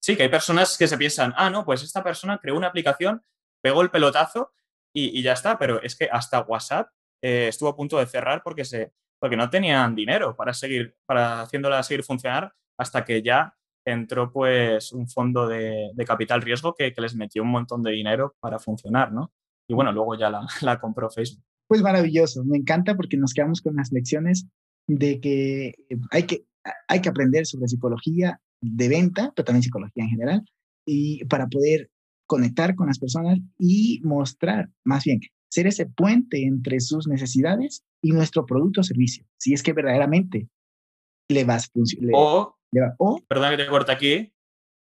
sí, 0.00 0.16
que 0.16 0.22
hay 0.22 0.28
personas 0.30 0.78
que 0.78 0.88
se 0.88 0.96
piensan, 0.96 1.34
ah, 1.36 1.50
no, 1.50 1.64
pues 1.64 1.82
esta 1.82 2.02
persona 2.02 2.38
creó 2.38 2.56
una 2.56 2.68
aplicación, 2.68 3.22
pegó 3.62 3.82
el 3.82 3.90
pelotazo 3.90 4.52
y, 4.94 5.20
ya 5.22 5.34
está, 5.34 5.58
pero 5.58 5.82
es 5.82 5.94
que 5.94 6.08
hasta 6.10 6.40
WhatsApp 6.40 6.88
eh, 7.22 7.48
estuvo 7.48 7.68
a 7.68 7.76
punto 7.76 7.98
de 7.98 8.06
cerrar 8.06 8.42
porque, 8.42 8.64
se, 8.64 8.92
porque 9.20 9.36
no 9.36 9.50
tenían 9.50 9.94
dinero 9.94 10.34
para 10.34 10.54
seguir, 10.54 10.96
para 11.04 11.42
haciéndola 11.42 11.82
seguir 11.82 12.02
funcionar 12.02 12.54
hasta 12.78 13.04
que 13.04 13.22
ya 13.22 13.54
entró 13.84 14.32
pues 14.32 14.92
un 14.92 15.06
fondo 15.06 15.46
de, 15.46 15.92
capital 16.06 16.40
riesgo 16.40 16.74
que, 16.74 16.94
les 16.96 17.14
metió 17.14 17.42
un 17.42 17.50
montón 17.50 17.82
de 17.82 17.92
dinero 17.92 18.36
para 18.40 18.58
funcionar, 18.58 19.12
¿no? 19.12 19.32
Y 19.70 19.74
bueno, 19.74 19.92
luego 19.92 20.16
ya 20.16 20.30
la, 20.30 20.46
la 20.62 20.80
compró 20.80 21.08
Facebook. 21.10 21.44
Pues 21.68 21.80
maravilloso, 21.80 22.44
me 22.44 22.58
encanta 22.58 22.96
porque 22.96 23.16
nos 23.16 23.32
quedamos 23.32 23.60
con 23.60 23.76
las 23.76 23.92
lecciones 23.92 24.48
de 24.88 25.20
que 25.20 25.74
hay 26.10 26.24
que, 26.24 26.44
hay 26.88 27.00
que 27.00 27.08
aprender 27.08 27.46
sobre 27.46 27.68
psicología 27.68 28.40
de 28.60 28.88
venta, 28.88 29.32
pero 29.36 29.44
también 29.44 29.62
psicología 29.62 30.02
en 30.02 30.10
general, 30.10 30.44
y 30.84 31.24
para 31.26 31.46
poder 31.46 31.88
conectar 32.26 32.74
con 32.74 32.88
las 32.88 32.98
personas 32.98 33.38
y 33.58 34.00
mostrar, 34.02 34.68
más 34.84 35.04
bien, 35.04 35.20
ser 35.48 35.68
ese 35.68 35.86
puente 35.86 36.42
entre 36.44 36.80
sus 36.80 37.06
necesidades 37.06 37.84
y 38.02 38.10
nuestro 38.10 38.46
producto 38.46 38.80
o 38.80 38.84
servicio. 38.84 39.24
Si 39.38 39.52
es 39.52 39.62
que 39.62 39.72
verdaderamente 39.72 40.48
le 41.28 41.44
vas 41.44 41.66
a 41.66 41.70
funcionar. 41.72 42.10
O 42.14 42.56
o, 42.98 43.20
perdón 43.28 43.50
que 43.50 43.62
te 43.62 43.68
corte 43.68 43.92
aquí, 43.92 44.32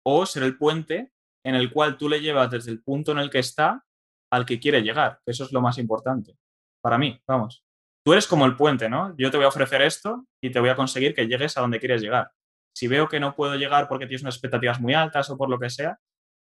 o 0.05 0.25
ser 0.25 0.43
el 0.43 0.57
puente 0.57 1.11
en 1.45 1.55
el 1.55 1.71
cual 1.71 1.97
tú 1.97 2.07
le 2.07 2.21
llevas 2.21 2.51
desde 2.51 2.71
el 2.71 2.81
punto 2.81 3.11
en 3.11 3.17
el 3.17 3.29
que 3.29 3.39
está 3.39 3.85
al 4.31 4.45
que 4.45 4.59
quiere 4.59 4.81
llegar, 4.81 5.19
eso 5.25 5.43
es 5.43 5.51
lo 5.51 5.61
más 5.61 5.77
importante. 5.77 6.35
Para 6.81 6.97
mí, 6.97 7.19
vamos. 7.27 7.63
Tú 8.05 8.13
eres 8.13 8.27
como 8.27 8.45
el 8.45 8.55
puente, 8.55 8.89
¿no? 8.89 9.15
Yo 9.17 9.29
te 9.29 9.37
voy 9.37 9.45
a 9.45 9.49
ofrecer 9.49 9.81
esto 9.81 10.25
y 10.41 10.51
te 10.51 10.59
voy 10.59 10.69
a 10.69 10.75
conseguir 10.75 11.13
que 11.13 11.27
llegues 11.27 11.57
a 11.57 11.61
donde 11.61 11.79
quieres 11.79 12.01
llegar. 12.01 12.31
Si 12.75 12.87
veo 12.87 13.07
que 13.07 13.19
no 13.19 13.35
puedo 13.35 13.55
llegar 13.55 13.87
porque 13.87 14.07
tienes 14.07 14.21
unas 14.21 14.35
expectativas 14.35 14.79
muy 14.79 14.93
altas 14.93 15.29
o 15.29 15.37
por 15.37 15.49
lo 15.49 15.59
que 15.59 15.69
sea, 15.69 15.99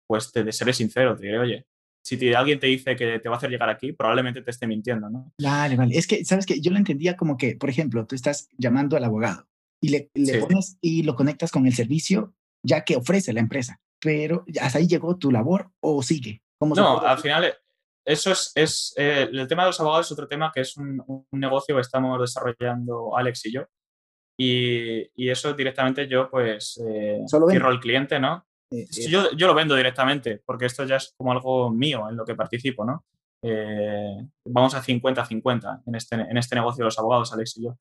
pues 0.08 0.32
te 0.32 0.50
seré 0.52 0.72
sincero, 0.72 1.16
te 1.16 1.26
diré, 1.26 1.38
oye, 1.38 1.66
si 2.04 2.34
alguien 2.34 2.60
te 2.60 2.68
dice 2.68 2.94
que 2.94 3.18
te 3.18 3.28
va 3.28 3.34
a 3.34 3.38
hacer 3.38 3.50
llegar 3.50 3.68
aquí, 3.68 3.92
probablemente 3.92 4.42
te 4.42 4.50
esté 4.50 4.66
mintiendo, 4.66 5.10
¿no? 5.10 5.32
Vale, 5.42 5.76
vale. 5.76 5.96
Es 5.96 6.06
que, 6.06 6.24
¿sabes 6.24 6.46
que 6.46 6.60
Yo 6.60 6.70
lo 6.70 6.78
entendía 6.78 7.16
como 7.16 7.36
que, 7.36 7.56
por 7.56 7.68
ejemplo, 7.68 8.06
tú 8.06 8.14
estás 8.14 8.48
llamando 8.56 8.96
al 8.96 9.04
abogado 9.04 9.48
y 9.80 9.88
le, 9.88 10.10
pones 10.40 10.78
y 10.80 11.02
lo 11.02 11.16
conectas 11.16 11.50
con 11.50 11.66
el 11.66 11.74
servicio 11.74 12.34
ya 12.62 12.84
que 12.84 12.96
ofrece 12.96 13.32
la 13.32 13.40
empresa. 13.40 13.80
Pero 14.00 14.44
hasta 14.60 14.78
ahí 14.78 14.86
llegó 14.86 15.16
tu 15.16 15.30
labor 15.30 15.70
o 15.80 16.02
sigue. 16.02 16.42
no, 16.60 17.00
al 17.00 17.18
final 17.18 17.54
eso 18.06 18.30
es, 18.30 18.52
es 18.54 18.94
eh, 18.96 19.28
el 19.30 19.48
tema 19.48 19.64
de 19.64 19.70
los 19.70 19.80
abogados 19.80 20.06
es 20.06 20.12
otro 20.12 20.28
tema 20.28 20.52
que 20.54 20.60
es 20.60 20.76
un, 20.76 21.02
un 21.06 21.40
negocio 21.40 21.74
que 21.74 21.80
estamos 21.80 22.20
desarrollando 22.20 23.16
Alex 23.16 23.46
y 23.46 23.52
yo. 23.52 23.64
Y, 24.38 25.10
y 25.14 25.30
eso 25.30 25.52
directamente 25.54 26.06
yo 26.06 26.30
pues 26.30 26.80
eh, 26.86 27.20
cierro 27.26 27.70
el 27.70 27.80
cliente, 27.80 28.20
¿no? 28.20 28.46
yo, 28.70 29.30
yo, 29.32 29.46
lo 29.46 29.54
vendo 29.54 29.74
directamente 29.74 30.42
porque 30.44 30.66
esto 30.66 30.84
ya 30.84 30.96
es 30.96 31.14
como 31.16 31.32
algo 31.32 31.70
mío 31.70 32.08
en 32.10 32.16
lo 32.16 32.24
que 32.24 32.34
participo, 32.34 32.84
¿no? 32.84 33.04
vamos 34.44 34.74
a 34.74 34.82
50-50 34.82 35.82
en 35.86 35.94
este, 35.94 36.16
en 36.16 36.36
este 36.36 36.56
negocio 36.56 36.82
de 36.82 36.86
los 36.86 36.98
abogados, 36.98 37.32
Alex 37.32 37.58
y 37.58 37.64
yo. 37.64 37.78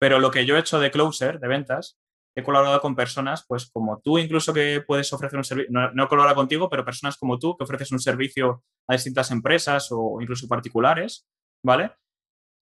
Pero 0.00 0.18
lo 0.18 0.32
que 0.32 0.44
yo 0.44 0.56
he 0.56 0.60
hecho 0.60 0.80
de 0.80 0.90
closer, 0.90 1.38
de 1.38 1.46
ventas, 1.46 1.96
he 2.36 2.42
colaborado 2.42 2.80
con 2.82 2.94
personas, 2.94 3.44
pues 3.48 3.70
como 3.70 4.00
tú 4.00 4.18
incluso 4.18 4.52
que 4.52 4.82
puedes 4.86 5.10
ofrecer 5.12 5.38
un 5.38 5.44
servicio, 5.44 5.72
no, 5.72 5.90
no 5.92 6.06
colabora 6.06 6.34
contigo, 6.34 6.68
pero 6.68 6.84
personas 6.84 7.16
como 7.16 7.38
tú 7.38 7.56
que 7.56 7.64
ofreces 7.64 7.90
un 7.92 7.98
servicio 7.98 8.62
a 8.86 8.92
distintas 8.92 9.30
empresas 9.30 9.88
o 9.90 10.20
incluso 10.20 10.46
particulares, 10.46 11.26
¿vale? 11.64 11.92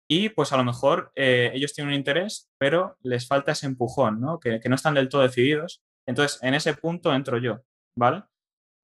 Y 0.09 0.29
pues 0.29 0.51
a 0.53 0.57
lo 0.57 0.63
mejor 0.63 1.11
eh, 1.15 1.51
ellos 1.53 1.73
tienen 1.73 1.93
un 1.93 1.99
interés, 1.99 2.49
pero 2.57 2.97
les 3.01 3.27
falta 3.27 3.51
ese 3.51 3.67
empujón, 3.67 4.19
¿no? 4.19 4.39
Que, 4.39 4.59
que, 4.59 4.69
no 4.69 4.75
están 4.75 4.95
del 4.95 5.07
todo 5.07 5.21
decididos. 5.21 5.83
Entonces, 6.07 6.41
en 6.41 6.55
ese 6.55 6.73
punto 6.73 7.13
entro 7.13 7.37
yo, 7.37 7.61
¿vale? 7.95 8.23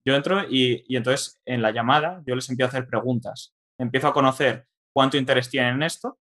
Yo 0.07 0.13
entro 0.13 0.43
y, 0.47 0.85
y 0.87 0.97
entonces 0.97 1.41
en 1.45 1.63
la 1.63 1.71
llamada 1.71 2.21
yo 2.27 2.35
les 2.35 2.47
empiezo 2.47 2.67
a 2.67 2.77
hacer 2.77 2.87
preguntas. 2.87 3.55
Empiezo 3.79 4.07
a 4.07 4.13
conocer 4.13 4.67
cuánto 4.95 5.17
interés 5.17 5.49
tienen 5.49 5.75
en 5.75 5.83
esto, 5.83 6.19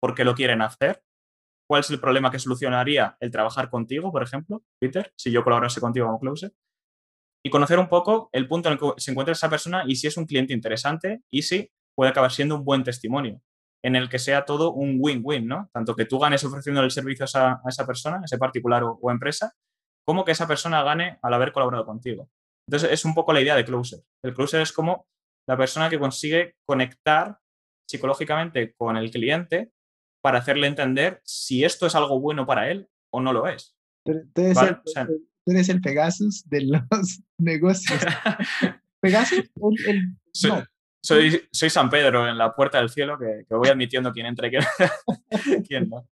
por 0.00 0.14
qué 0.14 0.24
lo 0.24 0.36
quieren 0.36 0.62
hacer, 0.62 1.02
cuál 1.68 1.80
es 1.80 1.90
el 1.90 2.00
problema 2.00 2.30
que 2.30 2.38
solucionaría 2.38 3.16
el 3.20 3.30
trabajar 3.30 3.70
contigo, 3.70 4.12
por 4.12 4.22
ejemplo, 4.22 4.62
Peter, 4.80 5.12
si 5.16 5.30
yo 5.30 5.42
colaborase 5.44 5.80
contigo 5.80 6.06
como 6.06 6.20
Closer, 6.20 6.52
y 7.46 7.50
conocer 7.50 7.78
un 7.78 7.88
poco 7.88 8.30
el 8.32 8.48
punto 8.48 8.68
en 8.68 8.74
el 8.74 8.78
que 8.78 8.92
se 8.96 9.10
encuentra 9.10 9.32
esa 9.32 9.50
persona 9.50 9.84
y 9.86 9.96
si 9.96 10.06
es 10.06 10.16
un 10.16 10.24
cliente 10.24 10.54
interesante 10.54 11.22
y 11.30 11.42
si 11.42 11.70
puede 11.94 12.10
acabar 12.10 12.32
siendo 12.32 12.56
un 12.56 12.64
buen 12.64 12.82
testimonio, 12.82 13.40
en 13.84 13.96
el 13.96 14.08
que 14.08 14.18
sea 14.18 14.46
todo 14.46 14.72
un 14.72 14.96
win-win, 14.98 15.46
¿no? 15.46 15.68
Tanto 15.72 15.94
que 15.94 16.06
tú 16.06 16.18
ganes 16.18 16.42
ofreciendo 16.42 16.82
el 16.82 16.90
servicio 16.90 17.26
a 17.26 17.60
esa, 17.68 17.86
persona, 17.86 18.16
a 18.16 18.24
ese 18.24 18.38
particular 18.38 18.82
o, 18.82 18.98
o, 19.00 19.10
empresa, 19.10 19.52
como 20.06 20.24
que 20.24 20.32
esa 20.32 20.48
persona 20.48 20.82
gane 20.82 21.18
al 21.22 21.34
haber 21.34 21.52
colaborado 21.52 21.84
contigo. 21.84 22.30
Entonces, 22.66 22.90
es 22.92 23.04
un 23.04 23.14
poco 23.14 23.34
la 23.34 23.42
idea 23.42 23.54
de 23.54 23.64
Closer. 23.64 24.00
El 24.24 24.32
Closer 24.32 24.62
es 24.62 24.72
como 24.72 25.06
la 25.46 25.58
persona 25.58 25.90
que 25.90 25.98
consigue 25.98 26.54
conectar 26.66 27.38
psicológicamente 27.86 28.72
con 28.74 28.96
el 28.96 29.10
cliente 29.10 29.73
para 30.24 30.38
hacerle 30.38 30.68
entender 30.68 31.20
si 31.22 31.64
esto 31.64 31.86
es 31.86 31.94
algo 31.94 32.18
bueno 32.18 32.46
para 32.46 32.70
él 32.70 32.88
o 33.10 33.20
no 33.20 33.34
lo 33.34 33.46
es. 33.46 33.76
Tú 34.06 34.12
eres, 35.44 35.68
el, 35.68 35.82
Pegasus 35.82 36.48
de 36.48 36.62
los 36.62 36.80
negocios. 37.38 38.00
¿Pegasus? 39.00 39.50
soy, 41.02 41.42
soy, 41.52 41.68
San 41.68 41.90
Pedro 41.90 42.26
en 42.26 42.38
la 42.38 42.54
puerta 42.54 42.78
del 42.78 42.88
cielo 42.88 43.18
que, 43.18 43.44
voy 43.54 43.68
admitiendo 43.68 44.12
quién 44.12 44.24
entra 44.24 44.48
y 44.48 44.52
quién, 45.68 45.90
no. 45.90 46.08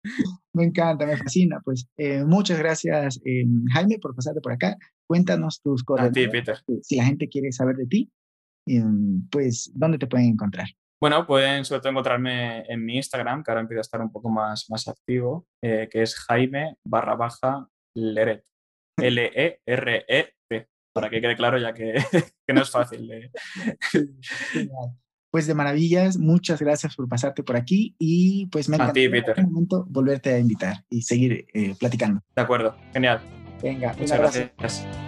Me 0.55 0.65
encanta, 0.65 1.05
me 1.05 1.19
fascina. 1.19 1.61
Pues 1.63 1.87
eh, 1.99 2.25
muchas 2.25 2.59
gracias, 2.59 3.21
eh, 3.27 3.45
Jaime, 3.75 3.99
por 3.99 4.15
pasarte 4.15 4.41
por 4.41 4.53
acá. 4.53 4.75
Cuéntanos 5.07 5.61
tus 5.61 5.85
cosas. 5.85 6.07
A 6.07 6.13
ti, 6.13 6.29
Peter. 6.29 6.57
Si 6.81 6.97
la 6.97 7.05
gente 7.05 7.29
quiere 7.29 7.53
saber 7.53 7.77
de 7.77 7.85
ti, 7.85 8.11
eh, 8.69 8.83
pues, 9.31 9.71
¿dónde 9.75 9.99
te 9.99 10.07
pueden 10.07 10.29
encontrar? 10.29 10.69
Bueno, 11.01 11.27
pueden 11.27 11.65
sobre 11.65 11.81
todo 11.81 11.91
encontrarme 11.91 12.65
en 12.69 12.85
mi 12.85 12.97
Instagram, 12.97 13.45
que 13.45 13.51
ahora 13.51 13.61
empieza 13.61 13.81
a 13.81 13.83
estar 13.83 14.01
un 14.01 14.11
poco 14.11 14.29
más, 14.29 14.69
más 14.69 14.89
activo, 14.89 15.47
eh, 15.63 15.89
que 15.91 16.03
es 16.03 16.17
Jaime 16.17 16.77
barra 16.85 17.15
baja 17.15 17.69
Leret. 17.95 18.45
L-E-R-E-T. 19.01 20.69
Para 20.93 21.09
que 21.09 21.21
quede 21.21 21.37
claro, 21.37 21.59
ya 21.59 21.73
que, 21.73 21.95
que 22.47 22.53
no 22.53 22.63
es 22.63 22.71
fácil. 22.71 23.31
pues 25.31 25.47
de 25.47 25.55
maravillas. 25.55 26.19
Muchas 26.19 26.61
gracias 26.61 26.97
por 26.97 27.09
pasarte 27.09 27.45
por 27.45 27.57
aquí 27.57 27.95
y 27.99 28.47
pues 28.47 28.69
me 28.69 28.77
encanta 28.77 28.99
en 28.99 29.15
algún 29.15 29.53
momento 29.53 29.87
volverte 29.89 30.35
a 30.35 30.39
invitar 30.39 30.85
y 30.91 31.03
seguir 31.03 31.47
eh, 31.55 31.77
platicando. 31.79 32.23
De 32.35 32.43
acuerdo, 32.43 32.77
genial. 32.93 33.21
Venga, 33.63 33.95
muchas 33.99 34.19
gracias. 34.19 35.08